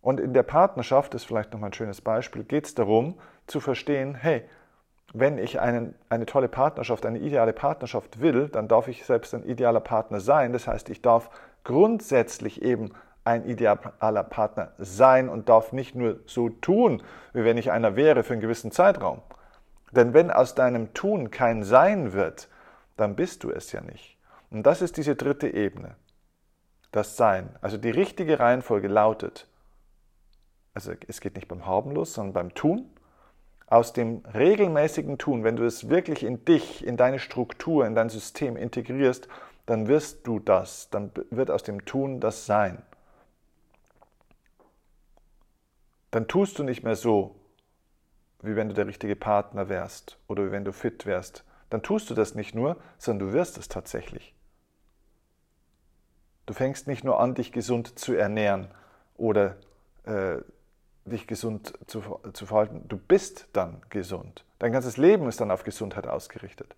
Und 0.03 0.21
in 0.21 0.35
der 0.35 0.43
Partnerschaft, 0.43 1.15
das 1.15 1.23
ist 1.23 1.29
vielleicht 1.29 1.53
nochmal 1.55 1.71
ein 1.71 1.75
schönes 1.75 2.03
Beispiel, 2.03 2.45
geht 2.45 2.67
es 2.67 2.75
darum 2.75 3.19
zu 3.47 3.61
verstehen, 3.61 4.15
hey, 4.15 4.45
wenn 5.13 5.39
ich 5.39 5.61
einen, 5.61 5.95
eine 6.09 6.27
tolle 6.27 6.49
Partnerschaft, 6.49 7.07
eine 7.07 7.21
ideale 7.21 7.53
Partnerschaft 7.53 8.21
will, 8.21 8.49
dann 8.49 8.67
darf 8.67 8.89
ich 8.89 9.05
selbst 9.05 9.33
ein 9.35 9.45
idealer 9.45 9.81
Partner 9.81 10.21
sein. 10.21 10.53
Das 10.53 10.67
heißt, 10.67 10.91
ich 10.91 11.03
darf 11.03 11.31
grundsätzlich 11.63 12.63
eben 12.63 12.93
ein 13.25 13.47
idealer 13.47 14.25
Partner 14.25 14.73
sein 14.77 15.29
und 15.29 15.49
darf 15.49 15.73
nicht 15.73 15.95
nur 15.95 16.21
so 16.27 16.51
tun, 16.51 17.03
wie 17.33 17.45
wenn 17.45 17.57
ich 17.57 17.71
einer 17.71 17.97
wäre 17.97 18.23
für 18.23 18.35
einen 18.35 18.43
gewissen 18.43 18.71
Zeitraum. 18.71 19.23
Denn 19.93 20.13
wenn 20.13 20.31
aus 20.31 20.55
deinem 20.55 20.93
Tun 20.93 21.31
kein 21.31 21.63
Sein 21.63 22.13
wird, 22.13 22.49
dann 22.97 23.17
bist 23.17 23.45
du 23.45 23.51
es 23.51 23.73
ja 23.73 23.81
nicht. 23.81 24.19
Und 24.51 24.65
das 24.65 24.83
ist 24.83 24.97
diese 24.97 25.17
dritte 25.17 25.49
Ebene, 25.49 25.95
das 26.93 27.17
Sein. 27.17 27.57
Also 27.61 27.77
die 27.77 27.91
richtige 27.91 28.41
Reihenfolge 28.41 28.89
lautet, 28.89 29.49
also 30.75 30.93
es 31.07 31.21
geht 31.21 31.37
nicht 31.37 31.49
beim 31.49 31.67
Haben 31.67 31.93
los, 31.93 32.15
sondern 32.15 32.33
beim 32.35 32.55
Tun. 32.55 32.91
Aus 33.67 33.93
dem 33.93 34.23
regelmäßigen 34.35 35.19
Tun, 35.19 35.43
wenn 35.43 35.57
du 35.57 35.65
es 35.65 35.89
wirklich 35.89 36.23
in 36.23 36.45
dich, 36.45 36.87
in 36.87 36.97
deine 36.97 37.19
Struktur, 37.19 37.87
in 37.87 37.95
dein 37.95 38.11
System 38.11 38.57
integrierst, 38.57 39.29
dann 39.67 39.89
wirst 39.89 40.27
du 40.27 40.39
das, 40.39 40.91
dann 40.91 41.11
wird 41.31 41.51
aus 41.51 41.63
dem 41.63 41.85
Tun 41.85 42.21
das 42.21 42.47
Sein. 42.47 42.83
Dann 46.11 46.29
tust 46.29 46.59
du 46.59 46.63
nicht 46.63 46.85
mehr 46.85 46.97
so, 46.97 47.35
wie 48.43 48.57
wenn 48.57 48.69
du 48.69 48.75
der 48.75 48.87
richtige 48.87 49.17
Partner 49.17 49.69
wärst 49.69 50.19
oder 50.29 50.47
wie 50.47 50.53
wenn 50.53 50.65
du 50.65 50.73
fit 50.73 51.07
wärst, 51.07 51.45
dann 51.71 51.83
tust 51.83 52.11
du 52.11 52.15
das 52.15 52.35
nicht 52.35 52.55
nur, 52.55 52.77
sondern 52.99 53.29
du 53.29 53.35
wirst 53.35 53.59
es 53.59 53.69
tatsächlich. 53.69 54.35
Du 56.47 56.53
fängst 56.53 56.87
nicht 56.87 57.05
nur 57.05 57.19
an, 57.21 57.35
dich 57.35 57.53
gesund 57.53 57.99
zu 57.99 58.15
ernähren 58.15 58.69
oder 59.17 59.57
äh, 60.05 60.37
dich 61.05 61.27
gesund 61.27 61.75
zu, 61.87 62.03
zu 62.33 62.47
verhalten, 62.47 62.85
du 62.89 62.97
bist 62.97 63.49
dann 63.53 63.83
gesund. 63.91 64.45
Dein 64.59 64.73
ganzes 64.73 64.97
Leben 64.97 65.29
ist 65.29 65.41
dann 65.41 65.51
auf 65.51 65.65
Gesundheit 65.65 66.07
ausgerichtet. 66.07 66.75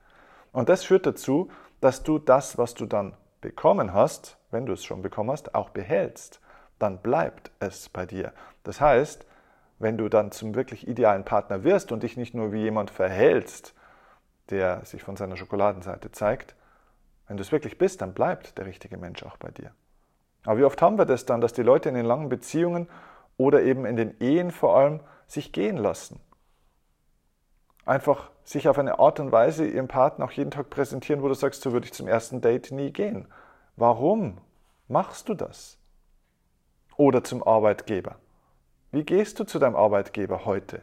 Und 0.52 0.68
das 0.68 0.84
führt 0.84 1.06
dazu, 1.06 1.50
dass 1.80 2.02
du 2.02 2.18
das, 2.18 2.58
was 2.58 2.74
du 2.74 2.86
dann 2.86 3.14
bekommen 3.40 3.92
hast, 3.92 4.38
wenn 4.50 4.66
du 4.66 4.72
es 4.72 4.84
schon 4.84 5.02
bekommen 5.02 5.30
hast, 5.30 5.54
auch 5.54 5.70
behältst. 5.70 6.40
Dann 6.78 6.98
bleibt 6.98 7.50
es 7.60 7.88
bei 7.88 8.06
dir. 8.06 8.32
Das 8.64 8.80
heißt, 8.80 9.26
wenn 9.78 9.98
du 9.98 10.08
dann 10.08 10.32
zum 10.32 10.54
wirklich 10.54 10.88
idealen 10.88 11.24
Partner 11.24 11.62
wirst 11.62 11.92
und 11.92 12.02
dich 12.02 12.16
nicht 12.16 12.34
nur 12.34 12.52
wie 12.52 12.62
jemand 12.62 12.90
verhältst, 12.90 13.74
der 14.50 14.84
sich 14.84 15.02
von 15.02 15.16
seiner 15.16 15.36
Schokoladenseite 15.36 16.10
zeigt, 16.12 16.54
wenn 17.28 17.36
du 17.36 17.42
es 17.42 17.52
wirklich 17.52 17.78
bist, 17.78 18.00
dann 18.00 18.14
bleibt 18.14 18.56
der 18.58 18.66
richtige 18.66 18.96
Mensch 18.96 19.22
auch 19.22 19.36
bei 19.36 19.50
dir. 19.50 19.72
Aber 20.44 20.58
wie 20.58 20.64
oft 20.64 20.80
haben 20.80 20.96
wir 20.96 21.06
das 21.06 21.26
dann, 21.26 21.40
dass 21.40 21.52
die 21.52 21.62
Leute 21.62 21.88
in 21.88 21.96
den 21.96 22.06
langen 22.06 22.28
Beziehungen 22.28 22.88
oder 23.38 23.62
eben 23.62 23.84
in 23.84 23.96
den 23.96 24.18
Ehen 24.20 24.50
vor 24.50 24.76
allem 24.76 25.00
sich 25.26 25.52
gehen 25.52 25.76
lassen? 25.76 26.20
Einfach 27.84 28.30
sich 28.44 28.68
auf 28.68 28.78
eine 28.78 28.98
Art 28.98 29.20
und 29.20 29.32
Weise 29.32 29.66
ihrem 29.66 29.88
Partner 29.88 30.24
auch 30.24 30.32
jeden 30.32 30.50
Tag 30.50 30.70
präsentieren, 30.70 31.22
wo 31.22 31.28
du 31.28 31.34
sagst, 31.34 31.62
so 31.62 31.72
würde 31.72 31.86
ich 31.86 31.92
zum 31.92 32.08
ersten 32.08 32.40
Date 32.40 32.70
nie 32.72 32.92
gehen. 32.92 33.26
Warum 33.76 34.38
machst 34.88 35.28
du 35.28 35.34
das? 35.34 35.78
Oder 36.96 37.22
zum 37.22 37.46
Arbeitgeber. 37.46 38.16
Wie 38.90 39.04
gehst 39.04 39.38
du 39.38 39.44
zu 39.44 39.58
deinem 39.58 39.76
Arbeitgeber 39.76 40.44
heute? 40.46 40.82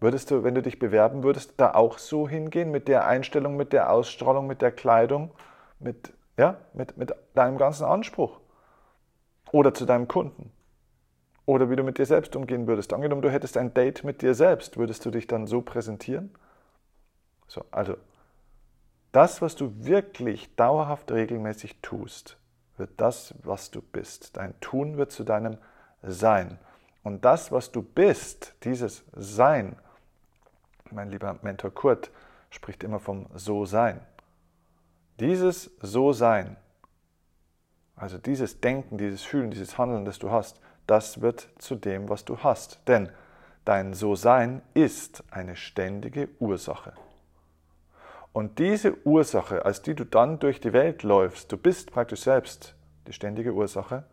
Würdest 0.00 0.30
du, 0.30 0.44
wenn 0.44 0.54
du 0.54 0.62
dich 0.62 0.78
bewerben 0.78 1.24
würdest, 1.24 1.54
da 1.56 1.74
auch 1.74 1.98
so 1.98 2.28
hingehen, 2.28 2.70
mit 2.70 2.86
der 2.88 3.06
Einstellung, 3.06 3.56
mit 3.56 3.72
der 3.72 3.92
Ausstrahlung, 3.92 4.46
mit 4.46 4.62
der 4.62 4.70
Kleidung, 4.70 5.32
mit, 5.80 6.12
ja, 6.36 6.56
mit, 6.72 6.96
mit 6.96 7.12
deinem 7.34 7.58
ganzen 7.58 7.84
Anspruch? 7.84 8.40
Oder 9.50 9.74
zu 9.74 9.86
deinem 9.86 10.06
Kunden? 10.06 10.52
Oder 11.48 11.70
wie 11.70 11.76
du 11.76 11.82
mit 11.82 11.96
dir 11.96 12.04
selbst 12.04 12.36
umgehen 12.36 12.66
würdest. 12.66 12.92
Angenommen, 12.92 13.22
du 13.22 13.30
hättest 13.30 13.56
ein 13.56 13.72
Date 13.72 14.04
mit 14.04 14.20
dir 14.20 14.34
selbst, 14.34 14.76
würdest 14.76 15.06
du 15.06 15.10
dich 15.10 15.26
dann 15.26 15.46
so 15.46 15.62
präsentieren? 15.62 16.30
So, 17.46 17.64
also, 17.70 17.96
das, 19.12 19.40
was 19.40 19.56
du 19.56 19.72
wirklich 19.78 20.54
dauerhaft 20.56 21.10
regelmäßig 21.10 21.80
tust, 21.80 22.36
wird 22.76 22.90
das, 22.98 23.32
was 23.44 23.70
du 23.70 23.80
bist. 23.80 24.36
Dein 24.36 24.60
Tun 24.60 24.98
wird 24.98 25.10
zu 25.10 25.24
deinem 25.24 25.56
Sein. 26.02 26.58
Und 27.02 27.24
das, 27.24 27.50
was 27.50 27.72
du 27.72 27.80
bist, 27.80 28.54
dieses 28.64 29.04
Sein, 29.16 29.76
mein 30.90 31.08
lieber 31.08 31.38
Mentor 31.40 31.70
Kurt 31.70 32.10
spricht 32.50 32.84
immer 32.84 33.00
vom 33.00 33.24
So-Sein. 33.34 34.02
Dieses 35.18 35.70
So-Sein, 35.80 36.58
also 37.96 38.18
dieses 38.18 38.60
Denken, 38.60 38.98
dieses 38.98 39.22
Fühlen, 39.22 39.50
dieses 39.50 39.78
Handeln, 39.78 40.04
das 40.04 40.18
du 40.18 40.30
hast, 40.30 40.60
das 40.88 41.20
wird 41.20 41.48
zu 41.58 41.76
dem, 41.76 42.08
was 42.08 42.24
du 42.24 42.38
hast. 42.38 42.80
Denn 42.88 43.10
dein 43.64 43.94
So-Sein 43.94 44.62
ist 44.74 45.22
eine 45.30 45.54
ständige 45.54 46.28
Ursache. 46.40 46.94
Und 48.32 48.58
diese 48.58 49.06
Ursache, 49.06 49.64
als 49.64 49.82
die 49.82 49.94
du 49.94 50.04
dann 50.04 50.38
durch 50.38 50.60
die 50.60 50.72
Welt 50.72 51.02
läufst, 51.02 51.52
du 51.52 51.56
bist 51.56 51.92
praktisch 51.92 52.22
selbst 52.22 52.74
die 53.06 53.12
ständige 53.12 53.52
Ursache 53.52 54.04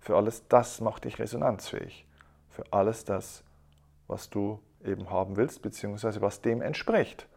für 0.00 0.16
alles 0.16 0.48
das 0.48 0.80
macht 0.80 1.04
dich 1.04 1.18
resonanzfähig. 1.18 2.06
Für 2.48 2.64
alles 2.72 3.04
das, 3.04 3.44
was 4.08 4.30
du 4.30 4.60
eben 4.82 5.10
haben 5.10 5.36
willst, 5.36 5.62
beziehungsweise 5.62 6.22
was 6.22 6.40
dem 6.40 6.62
entspricht. 6.62 7.28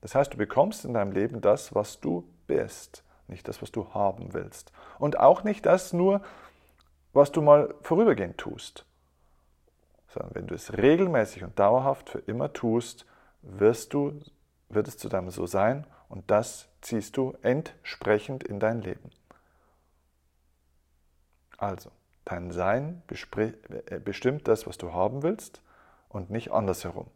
Das 0.00 0.14
heißt, 0.14 0.32
du 0.32 0.38
bekommst 0.38 0.84
in 0.84 0.94
deinem 0.94 1.12
Leben 1.12 1.40
das, 1.40 1.74
was 1.74 2.00
du 2.00 2.28
bist, 2.46 3.02
nicht 3.26 3.48
das, 3.48 3.60
was 3.60 3.72
du 3.72 3.92
haben 3.92 4.32
willst. 4.34 4.72
Und 5.00 5.18
auch 5.18 5.42
nicht 5.42 5.66
das 5.66 5.92
nur, 5.92 6.22
was 7.16 7.32
du 7.32 7.42
mal 7.42 7.74
vorübergehend 7.82 8.38
tust. 8.38 8.84
Sondern 10.08 10.34
wenn 10.34 10.46
du 10.46 10.54
es 10.54 10.76
regelmäßig 10.76 11.42
und 11.42 11.58
dauerhaft 11.58 12.10
für 12.10 12.18
immer 12.20 12.52
tust, 12.52 13.06
wirst 13.42 13.94
du, 13.94 14.20
wird 14.68 14.88
es 14.88 14.98
zu 14.98 15.08
deinem 15.08 15.30
So 15.30 15.46
sein 15.46 15.86
und 16.08 16.30
das 16.30 16.68
ziehst 16.80 17.16
du 17.16 17.36
entsprechend 17.42 18.44
in 18.44 18.60
dein 18.60 18.82
Leben. 18.82 19.10
Also, 21.58 21.90
dein 22.24 22.50
Sein 22.50 23.02
äh, 23.08 23.98
bestimmt 23.98 24.46
das, 24.46 24.66
was 24.66 24.76
du 24.78 24.92
haben 24.92 25.22
willst 25.22 25.62
und 26.08 26.30
nicht 26.30 26.52
andersherum. 26.52 27.06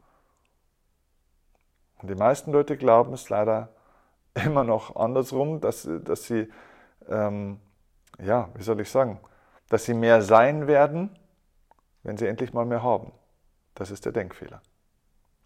Und 1.98 2.08
die 2.08 2.14
meisten 2.14 2.52
Leute 2.52 2.76
glauben 2.78 3.12
es 3.12 3.28
leider 3.28 3.68
immer 4.34 4.64
noch 4.64 4.96
andersrum, 4.96 5.60
dass, 5.60 5.86
dass 6.04 6.24
sie, 6.24 6.50
ähm, 7.08 7.60
ja, 8.18 8.48
wie 8.54 8.62
soll 8.62 8.80
ich 8.80 8.90
sagen, 8.90 9.20
dass 9.70 9.86
sie 9.86 9.94
mehr 9.94 10.20
sein 10.20 10.66
werden, 10.66 11.18
wenn 12.02 12.18
sie 12.18 12.26
endlich 12.26 12.52
mal 12.52 12.66
mehr 12.66 12.82
haben. 12.82 13.12
Das 13.74 13.90
ist 13.90 14.04
der 14.04 14.12
Denkfehler. 14.12 14.60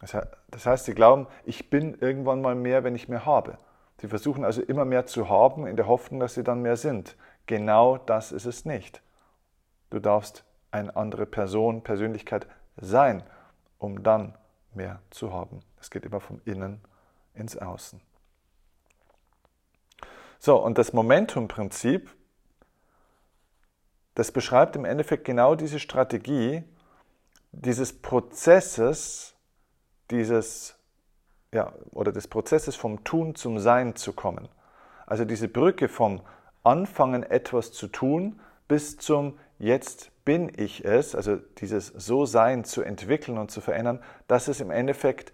Das 0.01 0.67
heißt, 0.67 0.85
sie 0.85 0.95
glauben, 0.95 1.29
ich 1.45 1.71
bin 1.71 1.95
irgendwann 2.01 2.43
mal 2.43 2.55
mehr, 2.55 2.83
wenn 2.83 2.97
ich 2.97 3.09
mehr 3.09 3.25
habe. 3.25 3.59
Sie 4.01 4.09
versuchen 4.09 4.45
also 4.45 4.61
immer 4.61 4.85
mehr 4.85 5.07
zu 5.07 5.29
haben, 5.29 5.67
in 5.67 5.77
der 5.77 5.87
Hoffnung, 5.87 6.21
dass 6.21 6.35
sie 6.35 6.43
dann 6.43 6.61
mehr 6.63 6.77
sind. 6.77 7.17
Genau 7.47 7.97
das 7.97 8.33
ist 8.33 8.45
es 8.45 8.65
nicht. 8.65 9.03
Du 9.91 10.01
darfst 10.01 10.45
eine 10.71 10.97
andere 10.97 11.27
Person, 11.27 11.83
Persönlichkeit 11.83 12.49
sein, 12.77 13.23
um 13.79 14.03
dann 14.03 14.37
mehr 14.75 15.01
zu 15.11 15.33
haben. 15.33 15.61
Es 15.81 15.91
geht 15.91 16.05
immer 16.05 16.21
vom 16.21 16.41
Innen 16.45 16.81
ins 17.35 17.57
Außen. 17.57 18.01
So, 20.39 20.57
und 20.63 20.77
das 20.77 20.93
Momentum-Prinzip, 20.93 22.11
das 24.15 24.33
beschreibt 24.33 24.77
im 24.77 24.85
Endeffekt 24.85 25.25
genau 25.25 25.55
diese 25.55 25.81
Strategie 25.81 26.65
dieses 27.53 27.93
Prozesses, 27.93 29.35
dieses, 30.11 30.77
ja, 31.53 31.73
oder 31.93 32.13
des 32.13 32.29
Prozesses 32.29 32.77
vom 32.77 33.05
Tun 33.05 33.35
zum 33.35 33.59
Sein 33.59 33.97
zu 33.97 34.13
kommen. 34.13 34.49
Also 35.07 35.25
diese 35.25 35.49
Brücke 35.49 35.89
vom 35.89 36.23
Anfangen 36.63 37.23
etwas 37.23 37.73
zu 37.73 37.89
tun 37.89 38.41
bis 38.69 38.97
zum 38.97 39.39
Jetzt 39.59 40.11
bin 40.25 40.51
ich 40.57 40.85
es, 40.85 41.15
also 41.15 41.37
dieses 41.37 41.89
So-Sein 41.89 42.65
zu 42.65 42.83
entwickeln 42.83 43.39
und 43.39 43.51
zu 43.51 43.61
verändern, 43.61 44.03
das 44.27 44.49
ist 44.49 44.61
im 44.61 44.71
Endeffekt 44.71 45.33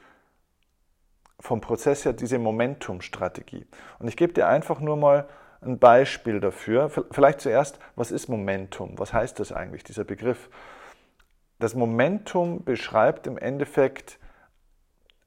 vom 1.39 1.61
Prozess 1.61 2.05
her 2.05 2.13
diese 2.13 2.39
Momentum-Strategie. 2.39 3.67
Und 3.99 4.09
ich 4.09 4.17
gebe 4.17 4.35
dir 4.35 4.47
einfach 4.47 4.81
nur 4.81 4.97
mal 4.97 5.27
ein 5.62 5.79
Beispiel 5.79 6.40
dafür. 6.40 6.90
Vielleicht 7.11 7.40
zuerst, 7.40 7.79
was 7.97 8.11
ist 8.11 8.28
Momentum? 8.28 8.99
Was 8.99 9.13
heißt 9.13 9.39
das 9.41 9.52
eigentlich, 9.52 9.85
dieser 9.85 10.04
Begriff? 10.04 10.49
Das 11.58 11.75
Momentum 11.75 12.65
beschreibt 12.65 13.26
im 13.26 13.37
Endeffekt 13.37 14.19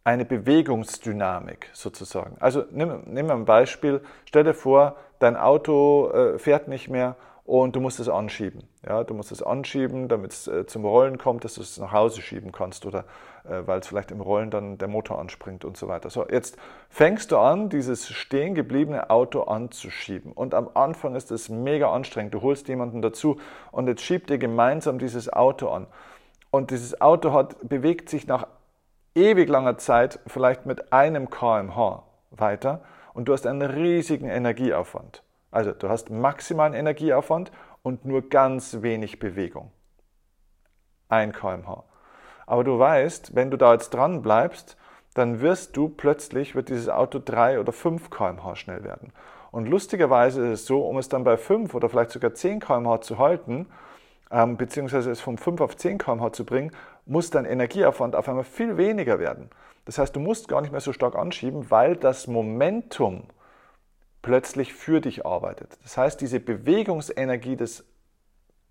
eine 0.04 0.26
Bewegungsdynamik 0.26 1.70
sozusagen. 1.74 2.36
Also 2.40 2.66
nimm, 2.72 3.04
nimm 3.06 3.30
ein 3.30 3.46
Beispiel, 3.46 4.02
stell 4.26 4.44
dir 4.44 4.54
vor, 4.54 4.98
dein 5.20 5.38
Auto 5.38 6.10
äh, 6.10 6.40
fährt 6.40 6.68
nicht 6.68 6.90
mehr 6.90 7.16
und 7.46 7.76
du 7.76 7.80
musst 7.80 8.00
es 8.00 8.10
anschieben. 8.10 8.64
Ja, 8.86 9.04
du 9.04 9.14
musst 9.14 9.32
es 9.32 9.42
anschieben, 9.42 10.08
damit 10.08 10.34
es 10.34 10.48
äh, 10.48 10.66
zum 10.66 10.84
Rollen 10.86 11.18
kommt, 11.18 11.46
dass 11.46 11.56
du 11.56 11.62
es 11.62 11.78
nach 11.78 11.92
Hause 11.92 12.22
schieben 12.22 12.52
kannst 12.52 12.86
oder 12.86 13.06
weil 13.44 13.80
es 13.80 13.88
vielleicht 13.88 14.12
im 14.12 14.22
Rollen 14.22 14.52
dann 14.52 14.78
der 14.78 14.88
Motor 14.88 15.20
anspringt 15.20 15.66
und 15.66 15.76
so 15.76 15.88
weiter. 15.88 16.10
So, 16.10 16.28
jetzt 16.28 16.58
fängst 16.90 17.32
du 17.32 17.38
an, 17.38 17.70
dieses 17.70 18.08
stehen 18.08 18.56
gebliebene 18.56 19.10
Auto 19.10 19.44
anzuschieben 19.44 20.32
und 20.32 20.54
am 20.54 20.70
Anfang 20.74 21.16
ist 21.16 21.32
es 21.32 21.50
mega 21.50 21.92
anstrengend. 21.92 22.34
Du 22.34 22.42
holst 22.42 22.68
jemanden 22.68 23.02
dazu 23.02 23.40
und 23.72 23.88
jetzt 23.88 24.02
schiebt 24.02 24.30
ihr 24.30 24.38
gemeinsam 24.38 25.00
dieses 25.00 25.32
Auto 25.32 25.70
an. 25.70 25.88
Und 26.52 26.72
dieses 26.72 27.02
Auto 27.02 27.34
hat, 27.34 27.58
bewegt 27.68 28.10
sich 28.10 28.28
nach 28.28 28.48
ewig 29.16 29.50
langer 29.50 29.78
Zeit 29.78 30.20
vielleicht 30.28 30.66
mit 30.66 30.94
einem 30.94 31.30
kmh 31.30 32.04
weiter 32.32 32.84
und 33.14 33.28
du 33.28 33.34
hast 33.34 33.46
einen 33.46 33.62
riesigen 33.62 34.30
Energieaufwand. 34.30 35.24
Also 35.52 35.72
du 35.72 35.90
hast 35.90 36.10
maximalen 36.10 36.74
Energieaufwand 36.74 37.52
und 37.84 38.06
nur 38.06 38.30
ganz 38.30 38.82
wenig 38.82 39.20
Bewegung. 39.20 39.72
1 41.10 41.36
kmh. 41.36 41.84
Aber 42.46 42.64
du 42.64 42.78
weißt, 42.78 43.36
wenn 43.36 43.52
du 43.52 43.58
da 43.58 43.74
jetzt 43.74 43.94
dran 43.94 44.22
bleibst, 44.22 44.78
dann 45.14 45.42
wirst 45.42 45.78
du 45.78 45.90
plötzlich, 45.90 46.56
wird 46.56 46.70
dieses 46.70 46.90
Auto 46.90 47.20
3 47.24 47.60
oder 47.60 47.72
5 47.72 48.10
kmh 48.10 48.56
schnell 48.56 48.84
werden. 48.84 49.14
Und 49.52 49.68
lustigerweise 49.68 50.42
ist 50.48 50.62
es 50.62 50.66
so, 50.66 50.82
um 50.82 50.98
es 50.98 51.10
dann 51.10 51.24
bei 51.24 51.38
5 51.38 51.76
oder 51.76 51.90
vielleicht 51.90 52.12
sogar 52.12 52.34
10 52.34 52.60
kmh 52.60 53.02
zu 53.02 53.20
halten, 53.20 53.68
ähm, 54.32 54.58
beziehungsweise 54.58 55.12
es 55.12 55.22
von 55.22 55.38
5 55.38 55.62
auf 55.62 55.78
10 55.78 56.00
kmh 56.00 56.34
zu 56.34 56.46
bringen, 56.46 56.72
muss 57.06 57.30
dein 57.30 57.46
Energieaufwand 57.46 58.16
auf 58.16 58.28
einmal 58.28 58.46
viel 58.46 58.78
weniger 58.78 59.20
werden. 59.20 59.50
Das 59.86 59.98
heißt, 59.98 60.16
du 60.16 60.20
musst 60.20 60.48
gar 60.48 60.62
nicht 60.62 60.72
mehr 60.72 60.82
so 60.82 60.94
stark 60.94 61.16
anschieben, 61.16 61.70
weil 61.70 61.96
das 61.96 62.28
Momentum, 62.28 63.28
plötzlich 64.24 64.74
für 64.74 65.02
dich 65.02 65.26
arbeitet. 65.26 65.78
Das 65.84 65.98
heißt, 65.98 66.20
diese 66.20 66.40
Bewegungsenergie 66.40 67.56
des, 67.56 67.86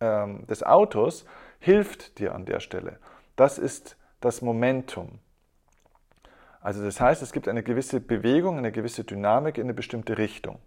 ähm, 0.01 0.47
des 0.49 0.65
Autos 0.65 1.25
hilft 1.61 2.19
dir 2.19 2.35
an 2.35 2.47
der 2.47 2.59
Stelle. 2.59 2.99
Das 3.37 3.59
ist 3.59 3.97
das 4.21 4.43
Momentum. 4.43 5.19
Also 6.61 6.85
das 6.85 7.01
heißt, 7.01 7.23
es 7.23 7.33
gibt 7.33 7.49
eine 7.49 7.63
gewisse 7.63 8.01
Bewegung, 8.01 8.59
eine 8.59 8.73
gewisse 8.73 9.05
Dynamik 9.05 9.59
in 9.59 9.65
eine 9.65 9.75
bestimmte 9.75 10.19
Richtung. 10.19 10.59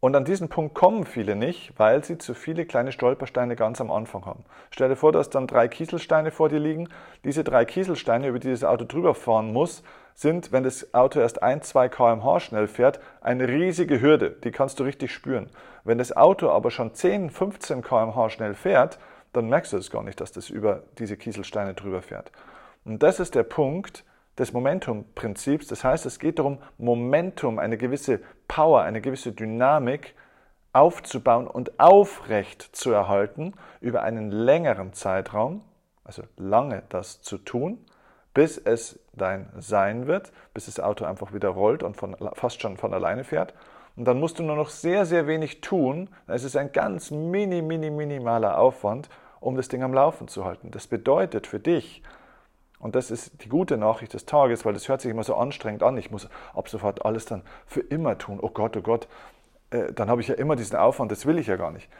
Und 0.00 0.16
an 0.16 0.24
diesen 0.24 0.48
Punkt 0.48 0.74
kommen 0.74 1.04
viele 1.04 1.36
nicht, 1.36 1.74
weil 1.78 2.02
sie 2.02 2.16
zu 2.16 2.32
viele 2.32 2.64
kleine 2.64 2.90
Stolpersteine 2.90 3.54
ganz 3.54 3.82
am 3.82 3.90
Anfang 3.90 4.24
haben. 4.24 4.44
Stell 4.70 4.88
dir 4.88 4.96
vor, 4.96 5.12
dass 5.12 5.28
dann 5.28 5.46
drei 5.46 5.68
Kieselsteine 5.68 6.30
vor 6.30 6.48
dir 6.48 6.58
liegen. 6.58 6.88
Diese 7.22 7.44
drei 7.44 7.66
Kieselsteine, 7.66 8.28
über 8.28 8.38
die 8.38 8.50
das 8.50 8.64
Auto 8.64 8.86
drüber 8.86 9.14
fahren 9.14 9.52
muss, 9.52 9.82
sind, 10.14 10.52
wenn 10.52 10.64
das 10.64 10.94
Auto 10.94 11.20
erst 11.20 11.42
1, 11.42 11.68
2 11.68 11.90
kmh 11.90 12.40
schnell 12.40 12.66
fährt, 12.66 12.98
eine 13.20 13.46
riesige 13.46 14.00
Hürde. 14.00 14.30
Die 14.30 14.52
kannst 14.52 14.80
du 14.80 14.84
richtig 14.84 15.12
spüren. 15.12 15.50
Wenn 15.84 15.98
das 15.98 16.16
Auto 16.16 16.48
aber 16.48 16.70
schon 16.70 16.94
10, 16.94 17.28
15 17.28 17.82
kmh 17.82 18.30
schnell 18.30 18.54
fährt, 18.54 18.98
dann 19.32 19.48
merkst 19.48 19.72
du 19.72 19.76
es 19.76 19.90
gar 19.90 20.02
nicht, 20.02 20.20
dass 20.20 20.32
das 20.32 20.50
über 20.50 20.82
diese 20.98 21.16
Kieselsteine 21.16 21.74
drüber 21.74 22.02
fährt. 22.02 22.32
Und 22.84 23.02
das 23.02 23.20
ist 23.20 23.34
der 23.34 23.42
Punkt, 23.42 24.04
des 24.40 24.52
Momentum-Prinzips. 24.52 25.66
Das 25.66 25.84
heißt, 25.84 26.06
es 26.06 26.18
geht 26.18 26.38
darum, 26.38 26.58
Momentum, 26.78 27.58
eine 27.58 27.76
gewisse 27.76 28.20
Power, 28.48 28.82
eine 28.82 29.00
gewisse 29.00 29.32
Dynamik 29.32 30.14
aufzubauen 30.72 31.46
und 31.46 31.78
aufrecht 31.78 32.62
zu 32.72 32.90
erhalten 32.90 33.54
über 33.80 34.02
einen 34.02 34.30
längeren 34.30 34.92
Zeitraum, 34.92 35.62
also 36.04 36.22
lange 36.36 36.82
das 36.88 37.20
zu 37.20 37.38
tun, 37.38 37.84
bis 38.32 38.56
es 38.56 39.00
dein 39.12 39.50
Sein 39.58 40.06
wird, 40.06 40.32
bis 40.54 40.66
das 40.66 40.80
Auto 40.80 41.04
einfach 41.04 41.34
wieder 41.34 41.50
rollt 41.50 41.82
und 41.82 41.96
von, 41.96 42.16
fast 42.34 42.62
schon 42.62 42.76
von 42.76 42.94
alleine 42.94 43.24
fährt. 43.24 43.54
Und 44.00 44.06
dann 44.06 44.18
musst 44.18 44.38
du 44.38 44.42
nur 44.42 44.56
noch 44.56 44.70
sehr, 44.70 45.04
sehr 45.04 45.26
wenig 45.26 45.60
tun. 45.60 46.08
Es 46.26 46.42
ist 46.42 46.56
ein 46.56 46.72
ganz 46.72 47.10
mini, 47.10 47.60
mini, 47.60 47.90
minimaler 47.90 48.58
Aufwand, 48.58 49.10
um 49.40 49.56
das 49.56 49.68
Ding 49.68 49.82
am 49.82 49.92
Laufen 49.92 50.26
zu 50.26 50.46
halten. 50.46 50.70
Das 50.70 50.86
bedeutet 50.86 51.46
für 51.46 51.60
dich, 51.60 52.02
und 52.78 52.94
das 52.94 53.10
ist 53.10 53.44
die 53.44 53.50
gute 53.50 53.76
Nachricht 53.76 54.14
des 54.14 54.24
Tages, 54.24 54.64
weil 54.64 54.72
das 54.72 54.88
hört 54.88 55.02
sich 55.02 55.10
immer 55.10 55.22
so 55.22 55.34
anstrengend 55.34 55.82
an. 55.82 55.98
Ich 55.98 56.10
muss 56.10 56.30
ab 56.54 56.70
sofort 56.70 57.04
alles 57.04 57.26
dann 57.26 57.42
für 57.66 57.80
immer 57.80 58.16
tun. 58.16 58.38
Oh 58.40 58.48
Gott, 58.48 58.74
oh 58.78 58.80
Gott, 58.80 59.06
äh, 59.68 59.92
dann 59.92 60.08
habe 60.08 60.22
ich 60.22 60.28
ja 60.28 60.34
immer 60.34 60.56
diesen 60.56 60.76
Aufwand, 60.76 61.12
das 61.12 61.26
will 61.26 61.38
ich 61.38 61.48
ja 61.48 61.56
gar 61.56 61.70
nicht. 61.70 61.90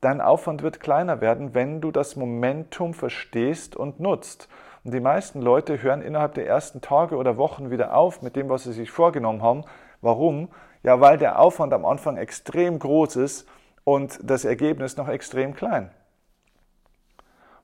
Dein 0.00 0.20
Aufwand 0.20 0.62
wird 0.62 0.78
kleiner 0.78 1.20
werden, 1.20 1.54
wenn 1.54 1.80
du 1.80 1.90
das 1.90 2.14
Momentum 2.14 2.94
verstehst 2.94 3.74
und 3.74 3.98
nutzt. 3.98 4.48
Und 4.84 4.94
die 4.94 5.00
meisten 5.00 5.42
Leute 5.42 5.82
hören 5.82 6.02
innerhalb 6.02 6.34
der 6.34 6.46
ersten 6.46 6.80
Tage 6.82 7.16
oder 7.16 7.36
Wochen 7.36 7.72
wieder 7.72 7.96
auf 7.96 8.22
mit 8.22 8.36
dem, 8.36 8.48
was 8.48 8.62
sie 8.62 8.72
sich 8.72 8.92
vorgenommen 8.92 9.42
haben. 9.42 9.64
Warum? 10.00 10.50
Ja, 10.82 11.00
weil 11.00 11.18
der 11.18 11.38
Aufwand 11.38 11.72
am 11.72 11.84
Anfang 11.84 12.16
extrem 12.16 12.78
groß 12.78 13.16
ist 13.16 13.48
und 13.84 14.18
das 14.22 14.44
Ergebnis 14.44 14.96
noch 14.96 15.08
extrem 15.08 15.54
klein. 15.54 15.90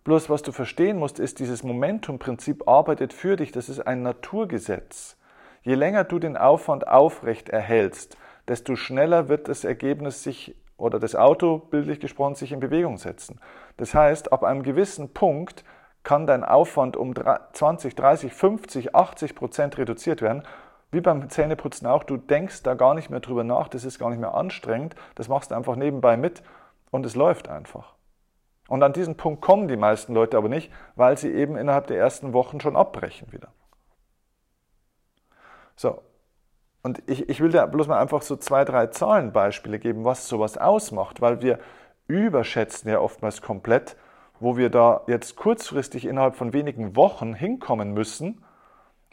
Bloß 0.04 0.28
was 0.28 0.42
du 0.42 0.52
verstehen 0.52 0.98
musst, 0.98 1.18
ist, 1.18 1.38
dieses 1.38 1.62
Momentum-Prinzip 1.62 2.68
arbeitet 2.68 3.12
für 3.14 3.36
dich. 3.36 3.52
Das 3.52 3.68
ist 3.70 3.80
ein 3.80 4.02
Naturgesetz. 4.02 5.16
Je 5.62 5.74
länger 5.74 6.04
du 6.04 6.18
den 6.18 6.36
Aufwand 6.36 6.86
aufrecht 6.86 7.48
erhältst, 7.48 8.18
desto 8.46 8.76
schneller 8.76 9.30
wird 9.30 9.48
das 9.48 9.64
Ergebnis 9.64 10.22
sich 10.22 10.54
oder 10.76 10.98
das 10.98 11.14
Auto, 11.14 11.58
bildlich 11.58 12.00
gesprochen, 12.00 12.34
sich 12.34 12.52
in 12.52 12.60
Bewegung 12.60 12.98
setzen. 12.98 13.40
Das 13.78 13.94
heißt, 13.94 14.32
ab 14.32 14.44
einem 14.44 14.62
gewissen 14.62 15.14
Punkt 15.14 15.64
kann 16.02 16.26
dein 16.26 16.44
Aufwand 16.44 16.96
um 16.96 17.14
20, 17.52 17.94
30, 17.94 18.32
50, 18.32 18.94
80 18.94 19.34
Prozent 19.34 19.78
reduziert 19.78 20.20
werden. 20.20 20.42
Wie 20.94 21.00
beim 21.00 21.28
Zähneputzen 21.28 21.88
auch, 21.88 22.04
du 22.04 22.16
denkst 22.16 22.62
da 22.62 22.74
gar 22.74 22.94
nicht 22.94 23.10
mehr 23.10 23.18
drüber 23.18 23.42
nach, 23.42 23.66
das 23.66 23.84
ist 23.84 23.98
gar 23.98 24.10
nicht 24.10 24.20
mehr 24.20 24.34
anstrengend, 24.34 24.94
das 25.16 25.26
machst 25.26 25.50
du 25.50 25.56
einfach 25.56 25.74
nebenbei 25.74 26.16
mit 26.16 26.44
und 26.92 27.04
es 27.04 27.16
läuft 27.16 27.48
einfach. 27.48 27.94
Und 28.68 28.80
an 28.84 28.92
diesen 28.92 29.16
Punkt 29.16 29.42
kommen 29.42 29.66
die 29.66 29.76
meisten 29.76 30.14
Leute 30.14 30.36
aber 30.36 30.48
nicht, 30.48 30.72
weil 30.94 31.18
sie 31.18 31.32
eben 31.32 31.56
innerhalb 31.56 31.88
der 31.88 31.98
ersten 31.98 32.32
Wochen 32.32 32.60
schon 32.60 32.76
abbrechen 32.76 33.32
wieder. 33.32 33.48
So, 35.74 36.00
und 36.84 37.02
ich, 37.10 37.28
ich 37.28 37.40
will 37.40 37.50
dir 37.50 37.66
bloß 37.66 37.88
mal 37.88 37.98
einfach 37.98 38.22
so 38.22 38.36
zwei, 38.36 38.64
drei 38.64 38.86
Zahlenbeispiele 38.86 39.80
geben, 39.80 40.04
was 40.04 40.28
sowas 40.28 40.56
ausmacht, 40.56 41.20
weil 41.20 41.42
wir 41.42 41.58
überschätzen 42.06 42.88
ja 42.88 43.00
oftmals 43.00 43.42
komplett, 43.42 43.96
wo 44.38 44.56
wir 44.56 44.70
da 44.70 45.02
jetzt 45.08 45.34
kurzfristig 45.34 46.04
innerhalb 46.04 46.36
von 46.36 46.52
wenigen 46.52 46.94
Wochen 46.94 47.34
hinkommen 47.34 47.94
müssen, 47.94 48.44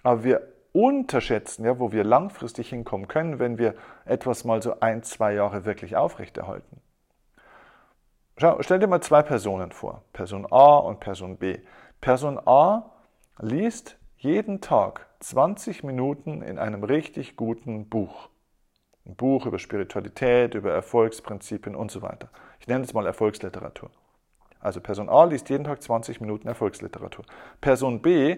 aber 0.04 0.24
wir 0.24 0.51
unterschätzen 0.74 1.66
ja, 1.66 1.80
wo 1.80 1.92
wir 1.92 2.04
langfristig 2.04 2.70
hinkommen 2.70 3.08
können, 3.08 3.40
wenn 3.40 3.58
wir 3.58 3.76
etwas 4.06 4.46
mal 4.46 4.62
so 4.62 4.80
ein, 4.80 5.04
zwei 5.04 5.34
Jahre 5.34 5.66
wirklich 5.66 5.96
aufrechterhalten. 5.96 6.82
Schau, 8.38 8.62
stell 8.62 8.80
dir 8.80 8.88
mal 8.88 9.02
zwei 9.02 9.22
Personen 9.22 9.72
vor, 9.72 10.04
Person 10.14 10.48
A 10.50 10.78
und 10.78 11.00
Person 11.00 11.38
B. 11.38 11.60
Person 12.00 12.40
A 12.46 12.92
liest 13.40 13.98
jeden 14.18 14.62
Tag 14.62 15.08
20 15.20 15.84
Minuten 15.84 16.42
in 16.42 16.58
einem 16.58 16.84
richtig 16.84 17.36
guten 17.36 17.90
Buch. 17.90 18.30
Ein 19.06 19.16
Buch 19.16 19.46
über 19.46 19.60
Spiritualität, 19.60 20.54
über 20.56 20.72
Erfolgsprinzipien 20.72 21.76
und 21.76 21.92
so 21.92 22.02
weiter. 22.02 22.30
Ich 22.60 22.68
nenne 22.68 22.84
es 22.84 22.94
mal 22.94 23.06
Erfolgsliteratur. 23.06 23.90
Also 24.60 24.80
Person 24.80 25.10
A 25.10 25.24
liest 25.24 25.50
jeden 25.50 25.64
Tag 25.64 25.82
20 25.82 26.22
Minuten 26.22 26.48
Erfolgsliteratur. 26.48 27.26
Person 27.62 28.02
B 28.02 28.38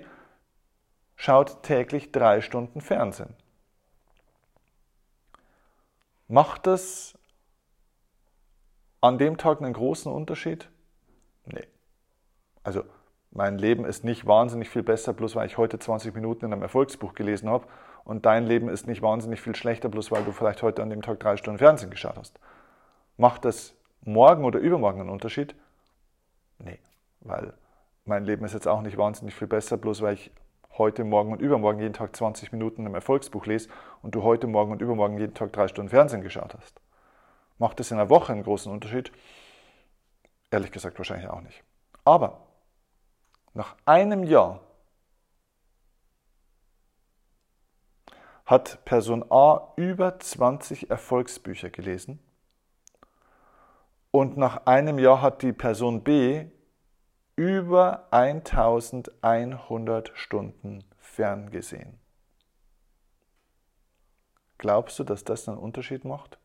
schaut 1.15 1.63
täglich 1.63 2.11
drei 2.11 2.41
Stunden 2.41 2.81
Fernsehen. 2.81 3.35
Macht 6.27 6.67
das 6.67 7.17
an 9.01 9.17
dem 9.17 9.37
Tag 9.37 9.61
einen 9.61 9.73
großen 9.73 10.11
Unterschied? 10.11 10.69
Nee. 11.45 11.67
Also 12.63 12.83
mein 13.31 13.57
Leben 13.57 13.85
ist 13.85 14.03
nicht 14.03 14.25
wahnsinnig 14.25 14.69
viel 14.69 14.83
besser, 14.83 15.13
bloß 15.13 15.35
weil 15.35 15.47
ich 15.47 15.57
heute 15.57 15.79
20 15.79 16.13
Minuten 16.13 16.45
in 16.45 16.53
einem 16.53 16.61
Erfolgsbuch 16.61 17.13
gelesen 17.13 17.49
habe. 17.49 17.67
Und 18.03 18.25
dein 18.25 18.45
Leben 18.45 18.69
ist 18.69 18.87
nicht 18.87 19.01
wahnsinnig 19.01 19.41
viel 19.41 19.55
schlechter, 19.55 19.89
bloß 19.89 20.11
weil 20.11 20.23
du 20.23 20.31
vielleicht 20.31 20.61
heute 20.61 20.83
an 20.83 20.89
dem 20.89 21.01
Tag 21.01 21.19
drei 21.19 21.37
Stunden 21.37 21.57
Fernsehen 21.57 21.89
geschaut 21.89 22.17
hast. 22.17 22.39
Macht 23.17 23.45
das 23.45 23.75
morgen 24.01 24.45
oder 24.45 24.59
übermorgen 24.59 25.01
einen 25.01 25.09
Unterschied? 25.09 25.55
Nee, 26.59 26.79
weil 27.21 27.53
mein 28.05 28.23
Leben 28.25 28.45
ist 28.45 28.53
jetzt 28.53 28.67
auch 28.67 28.81
nicht 28.81 28.97
wahnsinnig 28.97 29.35
viel 29.35 29.47
besser, 29.47 29.77
bloß 29.77 30.01
weil 30.01 30.15
ich 30.15 30.31
heute, 30.77 31.03
morgen 31.03 31.31
und 31.31 31.41
übermorgen 31.41 31.79
jeden 31.79 31.93
Tag 31.93 32.15
20 32.15 32.51
Minuten 32.51 32.85
im 32.85 32.95
Erfolgsbuch 32.95 33.45
lese 33.45 33.69
und 34.01 34.15
du 34.15 34.23
heute, 34.23 34.47
morgen 34.47 34.71
und 34.71 34.81
übermorgen 34.81 35.17
jeden 35.17 35.33
Tag 35.33 35.53
drei 35.53 35.67
Stunden 35.67 35.89
Fernsehen 35.89 36.21
geschaut 36.21 36.55
hast. 36.55 36.81
Macht 37.59 37.79
es 37.79 37.91
in 37.91 37.97
einer 37.97 38.09
Woche 38.09 38.33
einen 38.33 38.43
großen 38.43 38.71
Unterschied? 38.71 39.11
Ehrlich 40.51 40.71
gesagt 40.71 40.97
wahrscheinlich 40.97 41.29
auch 41.29 41.41
nicht. 41.41 41.63
Aber 42.03 42.41
nach 43.53 43.75
einem 43.85 44.23
Jahr 44.23 44.61
hat 48.45 48.83
Person 48.85 49.23
A 49.29 49.73
über 49.77 50.19
20 50.19 50.89
Erfolgsbücher 50.89 51.69
gelesen 51.69 52.19
und 54.11 54.37
nach 54.37 54.65
einem 54.65 54.99
Jahr 54.99 55.21
hat 55.21 55.41
die 55.41 55.53
Person 55.53 56.03
B 56.03 56.45
über 57.35 58.07
1100 58.11 60.11
Stunden 60.13 60.83
ferngesehen. 60.99 61.97
Glaubst 64.59 64.99
du, 64.99 65.03
dass 65.03 65.23
das 65.23 65.49
einen 65.49 65.57
Unterschied 65.57 66.05
macht? 66.05 66.37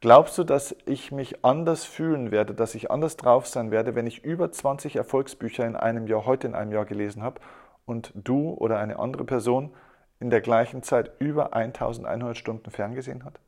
Glaubst 0.00 0.36
du, 0.38 0.44
dass 0.44 0.74
ich 0.86 1.12
mich 1.12 1.44
anders 1.44 1.84
fühlen 1.84 2.30
werde, 2.30 2.54
dass 2.54 2.74
ich 2.74 2.90
anders 2.90 3.16
drauf 3.16 3.46
sein 3.46 3.70
werde, 3.70 3.94
wenn 3.94 4.06
ich 4.06 4.24
über 4.24 4.50
20 4.50 4.96
Erfolgsbücher 4.96 5.66
in 5.66 5.76
einem 5.76 6.06
Jahr, 6.06 6.26
heute 6.26 6.46
in 6.46 6.54
einem 6.54 6.72
Jahr 6.72 6.84
gelesen 6.84 7.22
habe 7.22 7.40
und 7.86 8.12
du 8.14 8.50
oder 8.50 8.78
eine 8.78 8.98
andere 8.98 9.24
Person 9.24 9.72
in 10.20 10.30
der 10.30 10.40
gleichen 10.40 10.82
Zeit 10.82 11.12
über 11.20 11.54
1100 11.54 12.36
Stunden 12.36 12.70
ferngesehen 12.70 13.24
hat? 13.24 13.40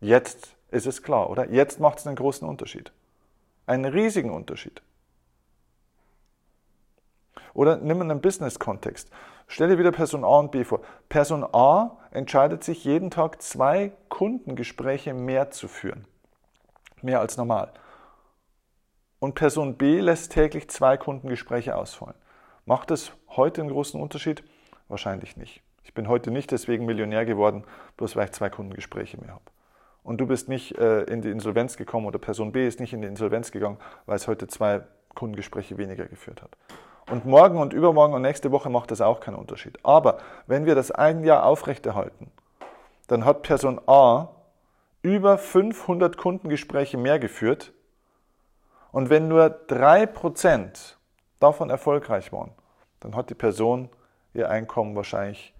Jetzt 0.00 0.56
ist 0.70 0.86
es 0.86 1.02
klar, 1.02 1.28
oder? 1.28 1.50
Jetzt 1.50 1.80
macht 1.80 1.98
es 1.98 2.06
einen 2.06 2.16
großen 2.16 2.48
Unterschied. 2.48 2.92
Einen 3.66 3.84
riesigen 3.84 4.30
Unterschied. 4.30 4.80
Oder 7.54 7.76
nimm 7.76 8.00
einen 8.00 8.20
Business-Kontext. 8.20 9.10
Stell 9.46 9.68
dir 9.68 9.78
wieder 9.78 9.92
Person 9.92 10.24
A 10.24 10.38
und 10.38 10.50
B 10.50 10.64
vor. 10.64 10.80
Person 11.08 11.44
A 11.52 11.96
entscheidet 12.10 12.64
sich 12.64 12.84
jeden 12.84 13.10
Tag 13.10 13.40
zwei 13.42 13.92
Kundengespräche 14.08 15.14
mehr 15.14 15.50
zu 15.50 15.68
führen. 15.68 16.06
Mehr 17.02 17.20
als 17.20 17.36
normal. 17.36 17.72
Und 19.20 19.34
Person 19.34 19.76
B 19.76 20.00
lässt 20.00 20.32
täglich 20.32 20.68
zwei 20.68 20.96
Kundengespräche 20.96 21.76
ausfallen. 21.76 22.14
Macht 22.66 22.90
es 22.90 23.12
heute 23.30 23.62
einen 23.62 23.70
großen 23.70 24.00
Unterschied? 24.00 24.44
Wahrscheinlich 24.88 25.36
nicht. 25.36 25.62
Ich 25.82 25.94
bin 25.94 26.08
heute 26.08 26.30
nicht 26.30 26.50
deswegen 26.50 26.84
Millionär 26.84 27.24
geworden, 27.24 27.64
bloß 27.96 28.14
weil 28.14 28.26
ich 28.26 28.32
zwei 28.32 28.50
Kundengespräche 28.50 29.18
mehr 29.18 29.30
habe. 29.30 29.44
Und 30.02 30.18
du 30.18 30.26
bist 30.26 30.48
nicht 30.48 30.76
äh, 30.78 31.02
in 31.04 31.22
die 31.22 31.30
Insolvenz 31.30 31.76
gekommen 31.76 32.06
oder 32.06 32.18
Person 32.18 32.52
B 32.52 32.66
ist 32.66 32.80
nicht 32.80 32.92
in 32.92 33.00
die 33.00 33.08
Insolvenz 33.08 33.50
gegangen, 33.50 33.78
weil 34.06 34.16
es 34.16 34.28
heute 34.28 34.46
zwei 34.46 34.82
Kundengespräche 35.14 35.78
weniger 35.78 36.06
geführt 36.06 36.42
hat. 36.42 36.56
Und 37.10 37.24
morgen 37.24 37.58
und 37.58 37.72
übermorgen 37.72 38.12
und 38.12 38.22
nächste 38.22 38.50
Woche 38.52 38.68
macht 38.68 38.90
das 38.90 39.00
auch 39.00 39.20
keinen 39.20 39.36
Unterschied. 39.36 39.78
Aber 39.82 40.18
wenn 40.46 40.66
wir 40.66 40.74
das 40.74 40.90
ein 40.90 41.24
Jahr 41.24 41.44
aufrechterhalten, 41.44 42.30
dann 43.06 43.24
hat 43.24 43.42
Person 43.42 43.80
A 43.86 44.28
über 45.00 45.38
500 45.38 46.18
Kundengespräche 46.18 46.98
mehr 46.98 47.18
geführt. 47.18 47.72
Und 48.92 49.08
wenn 49.08 49.28
nur 49.28 49.46
3% 49.68 50.96
davon 51.40 51.70
erfolgreich 51.70 52.32
waren, 52.32 52.52
dann 53.00 53.16
hat 53.16 53.30
die 53.30 53.34
Person 53.34 53.88
ihr 54.34 54.50
Einkommen 54.50 54.94
wahrscheinlich, 54.94 55.54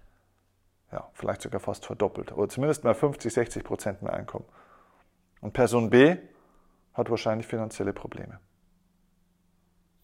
ja, 0.91 1.09
vielleicht 1.13 1.41
sogar 1.41 1.59
fast 1.59 1.85
verdoppelt. 1.85 2.31
Oder 2.31 2.49
zumindest 2.49 2.83
mal 2.83 2.93
50, 2.93 3.33
60 3.33 3.63
Prozent 3.63 4.01
mehr 4.01 4.13
Einkommen. 4.13 4.45
Und 5.41 5.53
Person 5.53 5.89
B 5.89 6.17
hat 6.93 7.09
wahrscheinlich 7.09 7.47
finanzielle 7.47 7.93
Probleme. 7.93 8.39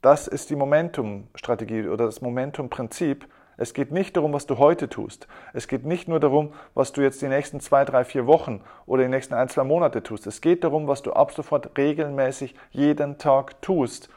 Das 0.06 0.28
ist 0.28 0.52
die 0.52 0.56
Momentum-Strategie 0.56 1.88
oder 1.88 2.06
das 2.06 2.22
Momentum-Prinzip. 2.22 3.28
Es 3.58 3.74
geht 3.74 3.92
nicht 3.92 4.16
darum, 4.16 4.34
was 4.34 4.46
du 4.46 4.60
heute 4.60 4.88
tust. 4.88 5.28
Es 5.52 5.68
geht 5.68 5.84
nicht 5.84 6.08
nur 6.08 6.20
darum, 6.20 6.54
was 6.76 6.92
du 6.92 7.02
jetzt 7.02 7.24
die 7.24 7.28
nächsten 7.28 7.60
zwei, 7.60 7.86
drei, 7.86 8.04
vier 8.06 8.28
Wochen 8.28 8.62
oder 8.86 9.02
die 9.02 9.10
nächsten 9.10 9.34
ein, 9.34 9.50
zwei 9.50 9.64
Monate 9.64 10.04
tust. 10.04 10.28
Es 10.28 10.42
geht 10.42 10.64
darum, 10.64 10.88
was 10.88 11.02
du 11.02 11.12
ab 11.14 11.32
sofort 11.32 11.76
regelmäßig 11.76 12.54
jeden 12.70 13.18
Tag 13.18 13.60
tust, 13.64 14.10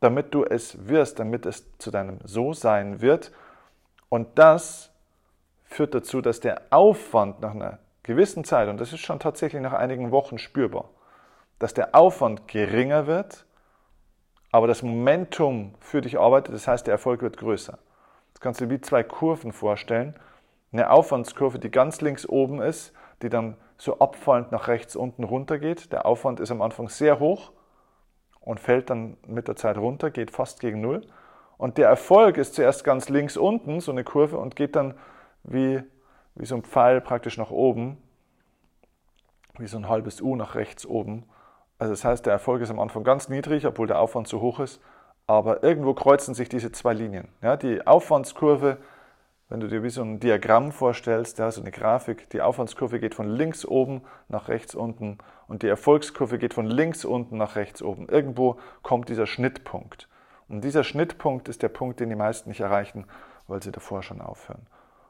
damit 0.00 0.34
du 0.34 0.42
es 0.42 0.88
wirst, 0.88 1.20
damit 1.20 1.46
es 1.46 1.64
zu 1.78 1.92
deinem 1.92 2.18
So-Sein 2.24 3.00
wird. 3.00 3.30
Und 4.08 4.40
das 4.40 4.90
führt 5.62 5.94
dazu, 5.94 6.22
dass 6.22 6.40
der 6.40 6.62
Aufwand 6.70 7.38
nach 7.40 7.54
einer 7.54 7.78
gewissen 8.02 8.42
Zeit, 8.42 8.68
und 8.68 8.80
das 8.80 8.92
ist 8.92 8.98
schon 8.98 9.20
tatsächlich 9.20 9.62
nach 9.62 9.74
einigen 9.74 10.10
Wochen 10.10 10.38
spürbar, 10.38 10.90
dass 11.60 11.72
der 11.72 11.94
Aufwand 11.94 12.48
geringer 12.48 13.06
wird 13.06 13.45
aber 14.50 14.66
das 14.66 14.82
Momentum 14.82 15.74
für 15.80 16.00
dich 16.00 16.18
arbeitet, 16.18 16.54
das 16.54 16.68
heißt, 16.68 16.86
der 16.86 16.92
Erfolg 16.92 17.22
wird 17.22 17.36
größer. 17.36 17.78
Das 18.32 18.40
kannst 18.40 18.60
du 18.60 18.66
dir 18.66 18.74
wie 18.74 18.80
zwei 18.80 19.02
Kurven 19.02 19.52
vorstellen. 19.52 20.14
Eine 20.72 20.90
Aufwandskurve, 20.90 21.58
die 21.58 21.70
ganz 21.70 22.00
links 22.00 22.26
oben 22.26 22.60
ist, 22.60 22.92
die 23.22 23.28
dann 23.28 23.56
so 23.78 23.98
abfallend 23.98 24.52
nach 24.52 24.68
rechts 24.68 24.96
unten 24.96 25.24
runter 25.24 25.58
geht. 25.58 25.92
Der 25.92 26.06
Aufwand 26.06 26.40
ist 26.40 26.50
am 26.50 26.62
Anfang 26.62 26.88
sehr 26.88 27.18
hoch 27.18 27.52
und 28.40 28.60
fällt 28.60 28.90
dann 28.90 29.16
mit 29.26 29.48
der 29.48 29.56
Zeit 29.56 29.76
runter, 29.76 30.10
geht 30.10 30.30
fast 30.30 30.60
gegen 30.60 30.80
Null. 30.80 31.02
Und 31.58 31.78
der 31.78 31.88
Erfolg 31.88 32.36
ist 32.36 32.54
zuerst 32.54 32.84
ganz 32.84 33.08
links 33.08 33.36
unten, 33.36 33.80
so 33.80 33.90
eine 33.90 34.04
Kurve, 34.04 34.38
und 34.38 34.56
geht 34.56 34.76
dann 34.76 34.94
wie, 35.42 35.82
wie 36.34 36.46
so 36.46 36.54
ein 36.54 36.62
Pfeil 36.62 37.00
praktisch 37.00 37.38
nach 37.38 37.50
oben, 37.50 37.96
wie 39.58 39.66
so 39.66 39.78
ein 39.78 39.88
halbes 39.88 40.20
U 40.20 40.36
nach 40.36 40.54
rechts 40.54 40.84
oben. 40.84 41.24
Also 41.78 41.92
das 41.92 42.04
heißt, 42.04 42.26
der 42.26 42.32
Erfolg 42.32 42.62
ist 42.62 42.70
am 42.70 42.80
Anfang 42.80 43.04
ganz 43.04 43.28
niedrig, 43.28 43.66
obwohl 43.66 43.86
der 43.86 44.00
Aufwand 44.00 44.28
zu 44.28 44.40
hoch 44.40 44.60
ist. 44.60 44.80
Aber 45.26 45.62
irgendwo 45.62 45.92
kreuzen 45.94 46.34
sich 46.34 46.48
diese 46.48 46.72
zwei 46.72 46.94
Linien. 46.94 47.28
Ja, 47.42 47.56
die 47.56 47.86
Aufwandskurve, 47.86 48.78
wenn 49.48 49.60
du 49.60 49.68
dir 49.68 49.82
wie 49.82 49.90
so 49.90 50.02
ein 50.02 50.20
Diagramm 50.20 50.72
vorstellst, 50.72 51.38
ja, 51.38 51.50
so 51.50 51.60
eine 51.60 51.72
Grafik, 51.72 52.30
die 52.30 52.40
Aufwandskurve 52.40 53.00
geht 53.00 53.14
von 53.14 53.28
links 53.28 53.64
oben 53.64 54.02
nach 54.28 54.48
rechts 54.48 54.74
unten 54.74 55.18
und 55.48 55.62
die 55.62 55.68
Erfolgskurve 55.68 56.38
geht 56.38 56.54
von 56.54 56.66
links 56.66 57.04
unten 57.04 57.36
nach 57.36 57.56
rechts 57.56 57.82
oben. 57.82 58.08
Irgendwo 58.08 58.56
kommt 58.82 59.08
dieser 59.08 59.26
Schnittpunkt. 59.26 60.08
Und 60.48 60.62
dieser 60.62 60.84
Schnittpunkt 60.84 61.48
ist 61.48 61.62
der 61.62 61.68
Punkt, 61.68 62.00
den 62.00 62.08
die 62.08 62.16
meisten 62.16 62.48
nicht 62.48 62.60
erreichen, 62.60 63.06
weil 63.48 63.62
sie 63.62 63.72
davor 63.72 64.02
schon 64.02 64.20
aufhören 64.20 64.66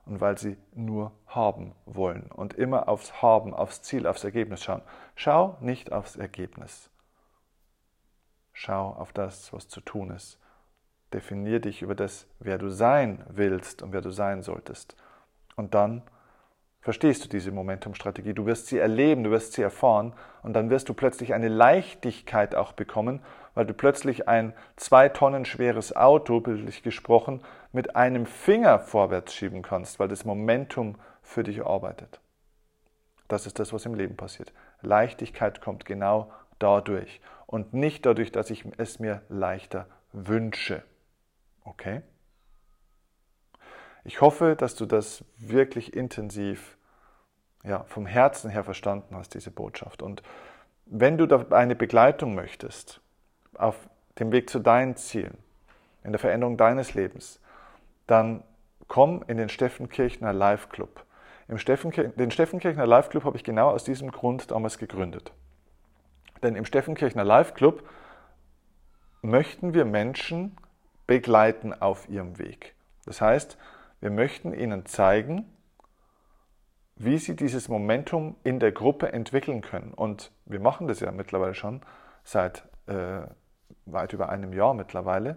und 0.07 0.21
weil 0.21 0.38
sie 0.38 0.57
nur 0.73 1.12
haben 1.27 1.75
wollen 1.85 2.31
und 2.31 2.55
immer 2.55 2.88
aufs 2.88 3.21
Haben, 3.21 3.53
aufs 3.53 3.83
Ziel, 3.83 4.07
aufs 4.07 4.25
Ergebnis 4.25 4.62
schauen. 4.62 4.83
Schau 5.16 5.57
nicht 5.61 5.92
aufs 5.92 6.16
Ergebnis. 6.16 6.90
Schau 8.53 8.90
auf 8.90 9.12
das, 9.12 9.53
was 9.53 9.69
zu 9.69 9.81
tun 9.81 10.11
ist. 10.11 10.38
Definier 11.12 11.61
dich 11.61 11.83
über 11.83 11.95
das, 11.95 12.27
wer 12.38 12.57
du 12.57 12.71
sein 12.71 13.25
willst 13.29 13.83
und 13.83 13.92
wer 13.92 14.01
du 14.01 14.11
sein 14.11 14.42
solltest. 14.42 14.97
Und 15.57 15.75
dann 15.75 16.03
verstehst 16.81 17.25
du 17.25 17.29
diese 17.29 17.51
Momentum-Strategie. 17.51 18.33
Du 18.33 18.47
wirst 18.47 18.69
sie 18.69 18.79
erleben, 18.79 19.25
du 19.25 19.31
wirst 19.31 19.55
sie 19.55 19.62
erfahren 19.62 20.14
und 20.42 20.53
dann 20.53 20.71
wirst 20.71 20.88
du 20.88 20.95
plötzlich 20.95 21.35
eine 21.35 21.49
Leichtigkeit 21.49 22.55
auch 22.55 22.73
bekommen, 22.73 23.23
weil 23.57 23.64
du 23.64 23.73
plötzlich 23.73 24.29
ein 24.29 24.53
zwei 24.77 25.09
Tonnen 25.09 25.47
schweres 25.47 25.97
Auto, 25.97 26.40
bildlich 26.40 26.83
gesprochen, 26.83 27.42
mit 27.73 27.97
einem 27.97 28.27
Finger 28.27 28.79
vorwärts 28.79 29.35
schieben 29.35 29.62
kannst, 29.62 29.99
weil 29.99 30.09
das 30.09 30.27
Momentum 30.27 30.97
für 31.23 31.42
dich 31.42 31.64
arbeitet. 31.64 32.21
Das 33.29 33.47
ist 33.47 33.59
das, 33.59 33.73
was 33.73 33.87
im 33.87 33.95
Leben 33.95 34.16
passiert. 34.16 34.53
Leichtigkeit 34.83 35.62
kommt 35.62 35.87
genau 35.87 36.31
dadurch 36.59 37.23
und 37.47 37.73
nicht 37.73 38.05
dadurch, 38.05 38.31
dass 38.31 38.51
ich 38.51 38.64
es 38.77 38.99
mir 38.99 39.23
leichter 39.31 39.87
wünsche. 40.12 40.83
Okay? 41.64 42.03
Ich 44.05 44.21
hoffe, 44.21 44.55
dass 44.55 44.75
du 44.75 44.85
das 44.85 45.25
wirklich 45.38 45.95
intensiv 45.97 46.77
ja, 47.64 47.85
vom 47.85 48.05
Herzen 48.05 48.51
her 48.51 48.64
verstanden 48.64 49.16
hast, 49.16 49.33
diese 49.33 49.51
Botschaft. 49.51 50.03
Und 50.03 50.23
wenn 50.85 51.16
du 51.16 51.27
da 51.27 51.47
eine 51.57 51.75
Begleitung 51.75 52.35
möchtest, 52.35 53.01
auf 53.59 53.77
dem 54.19 54.33
Weg 54.33 54.49
zu 54.51 54.59
deinen 54.59 54.97
Zielen, 54.97 55.38
in 56.05 56.12
der 56.12 56.19
Veränderung 56.19 56.57
deines 56.57 56.95
Lebens, 56.95 57.40
dann 58.07 58.42
komm 58.88 59.25
in 59.27 59.37
den 59.37 59.49
Steffenkirchner 59.49 60.33
Live 60.33 60.69
Club. 60.69 61.05
Im 61.49 61.59
Steffenkir 61.59 62.09
den 62.09 62.31
Steffenkirchner 62.31 62.87
Live 62.87 63.09
Club 63.09 63.25
habe 63.25 63.37
ich 63.37 63.45
genau 63.45 63.71
aus 63.71 63.85
diesem 63.85 64.11
Grund 64.11 64.51
damals 64.51 64.79
gegründet. 64.79 65.33
Denn 66.42 66.57
im 66.57 66.64
Steffenkirchner 66.64 67.25
Live 67.25 67.55
Club 67.55 67.88
möchten 69.23 69.75
wir 69.75 69.85
Menschen 69.85 70.57
begleiten 71.07 71.73
auf 71.73 72.09
ihrem 72.09 72.38
Weg. 72.38 72.75
Das 73.05 73.21
heißt, 73.21 73.57
wir 74.01 74.11
möchten 74.11 74.53
Ihnen 74.53 74.87
zeigen, 74.87 75.47
wie 76.97 77.19
Sie 77.19 77.37
dieses 77.37 77.69
Momentum 77.69 78.37
in 78.42 78.59
der 78.59 78.73
Gruppe 78.73 79.12
entwickeln 79.12 79.61
können. 79.61 79.92
Und 79.95 80.33
wir 80.45 80.61
machen 80.61 80.88
das 80.88 81.01
ja 81.01 81.11
mittlerweile 81.12 81.55
schon 81.55 81.83
seit 82.25 82.64
äh, 82.87 83.23
weit 83.87 84.12
über 84.12 84.29
einem 84.29 84.52
Jahr 84.52 84.74
mittlerweile. 84.74 85.37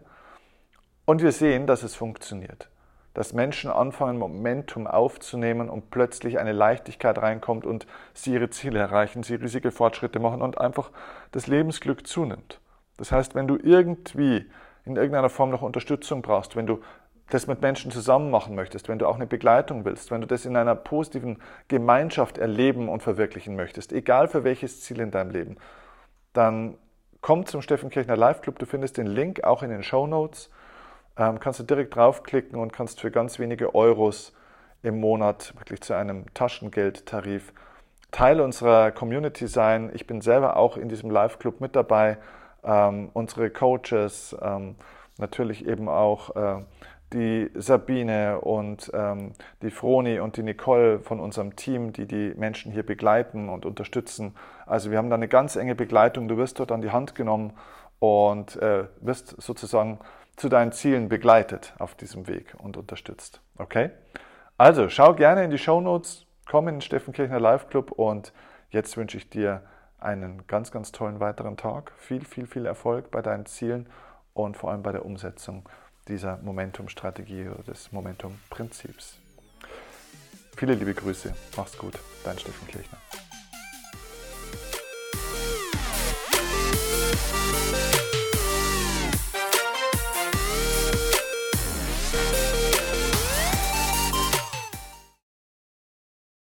Und 1.06 1.22
wir 1.22 1.32
sehen, 1.32 1.68
dass 1.68 1.84
es 1.84 1.96
funktioniert. 1.96 2.70
Dass 3.14 3.34
Menschen 3.34 3.72
anfangen, 3.72 4.18
Momentum 4.18 4.86
aufzunehmen 4.86 5.70
und 5.70 5.90
plötzlich 5.90 6.40
eine 6.40 6.52
Leichtigkeit 6.52 7.18
reinkommt 7.18 7.66
und 7.66 7.88
sie 8.14 8.34
ihre 8.34 8.50
Ziele 8.50 8.80
erreichen, 8.80 9.24
sie 9.24 9.36
riesige 9.36 9.72
Fortschritte 9.72 10.20
machen 10.20 10.42
und 10.42 10.60
einfach 10.60 10.92
das 11.32 11.48
Lebensglück 11.48 12.06
zunimmt. 12.06 12.62
Das 12.98 13.12
heißt, 13.12 13.34
wenn 13.34 13.48
du 13.48 13.58
irgendwie 13.58 14.46
in 14.86 14.96
irgendeiner 14.96 15.30
Form 15.30 15.50
noch 15.50 15.62
Unterstützung 15.62 16.22
brauchst, 16.22 16.56
wenn 16.56 16.68
du 16.68 16.82
das 17.30 17.48
mit 17.48 17.62
Menschen 17.62 17.92
zusammen 17.92 18.32
machen 18.32 18.56
möchtest, 18.56 18.90
wenn 18.90 19.00
du 19.00 19.08
auch 19.08 19.16
eine 19.16 19.28
Begleitung 19.28 19.86
willst, 19.86 20.12
wenn 20.12 20.22
du 20.22 20.28
das 20.28 20.46
in 20.46 20.56
einer 20.56 20.76
positiven 20.76 21.38
Gemeinschaft 21.68 22.38
erleben 22.38 22.90
und 22.90 23.04
verwirklichen 23.04 23.56
möchtest, 23.56 23.94
egal 23.94 24.28
für 24.28 24.44
welches 24.44 24.82
Ziel 24.82 25.00
in 25.00 25.12
deinem 25.12 25.32
Leben, 25.32 25.58
dann 26.34 26.78
komm 27.22 27.46
zum 27.46 27.62
Steffen 27.62 27.90
Kirchner 27.90 28.18
Live 28.18 28.42
Club. 28.42 28.60
Du 28.60 28.66
findest 28.66 28.98
den 28.98 29.08
Link 29.08 29.44
auch 29.44 29.64
in 29.64 29.70
den 29.70 29.84
Show 29.84 30.08
Notes. 30.08 30.50
Ähm, 31.18 31.40
kannst 31.40 31.60
du 31.60 31.64
direkt 31.64 31.96
draufklicken 31.96 32.60
und 32.60 32.74
kannst 32.74 33.02
für 33.02 33.12
ganz 33.12 33.40
wenige 33.40 33.76
Euros 33.76 34.34
im 34.84 35.00
Monat 35.00 35.54
wirklich 35.58 35.82
zu 35.82 35.94
einem 35.94 36.34
Taschengeldtarif 36.34 37.54
Teil 38.12 38.42
unserer 38.42 38.92
Community 38.92 39.48
sein. 39.48 39.92
Ich 39.94 40.08
bin 40.08 40.22
selber 40.22 40.58
auch 40.58 40.78
in 40.78 40.90
diesem 40.90 41.12
Live 41.12 41.38
Club 41.38 41.62
mit 41.62 41.76
dabei. 41.76 42.18
Ähm, 42.64 43.10
unsere 43.14 43.52
Coaches, 43.52 44.36
ähm, 44.42 44.76
natürlich 45.18 45.68
eben 45.68 45.88
auch 45.88 46.36
äh, 46.36 46.64
die 47.14 47.50
Sabine 47.56 48.42
und 48.42 48.92
ähm, 48.94 49.34
die 49.62 49.72
Froni 49.72 50.20
und 50.20 50.38
die 50.38 50.44
Nicole 50.44 51.00
von 51.00 51.20
unserem 51.20 51.56
Team, 51.56 51.92
die 51.94 52.06
die 52.06 52.34
Menschen 52.36 52.72
hier 52.72 52.84
begleiten 52.84 53.50
und 53.50 53.66
unterstützen. 53.66 54.36
Also 54.66 54.92
wir 54.92 54.98
haben 54.98 55.10
da 55.10 55.16
eine 55.16 55.28
ganz 55.28 55.56
enge 55.56 55.76
Begleitung. 55.76 56.28
Du 56.28 56.38
wirst 56.38 56.60
dort 56.60 56.72
an 56.72 56.82
die 56.82 56.92
Hand 56.92 57.16
genommen 57.16 57.54
und 58.00 58.56
äh, 58.58 58.86
wirst 59.02 59.42
sozusagen 59.42 60.00
zu 60.36 60.50
deinen 60.50 60.72
Zielen 60.72 61.10
begleitet 61.10 61.74
auf 61.80 61.96
diesem 61.96 62.28
Weg 62.28 62.56
und 62.60 62.78
unterstützt. 62.78 63.42
Okay? 63.58 63.90
Also 64.58 64.90
schau 64.90 65.14
gerne 65.14 65.44
in 65.44 65.52
die 65.52 65.58
Show 65.58 65.82
Notes, 65.82 66.26
komm 66.50 66.68
in 66.68 66.76
den 66.76 66.82
Steffenkirchner 66.82 67.40
Live 67.40 67.70
Club 67.70 67.92
und 67.92 68.34
jetzt 68.70 68.96
wünsche 68.98 69.18
ich 69.18 69.30
dir 69.30 69.64
einen 70.00 70.48
ganz, 70.48 70.72
ganz 70.72 70.92
tollen 70.92 71.20
weiteren 71.20 71.58
Tag. 71.58 71.92
Viel, 71.98 72.24
viel, 72.24 72.48
viel 72.48 72.66
Erfolg 72.66 73.12
bei 73.12 73.22
deinen 73.22 73.46
Zielen 73.46 73.90
und 74.34 74.56
vor 74.56 74.72
allem 74.72 74.84
bei 74.84 74.92
der 74.92 75.06
Umsetzung 75.06 75.68
dieser 76.10 76.38
Momentum-Strategie 76.38 77.48
oder 77.48 77.64
des 77.64 77.92
Momentum-Prinzips. 77.92 79.18
Viele 80.58 80.74
liebe 80.74 80.94
Grüße, 80.94 81.34
mach's 81.56 81.78
gut, 81.78 81.94
dein 82.26 82.38
Steffen 82.38 82.68
Kirchner. 82.68 82.98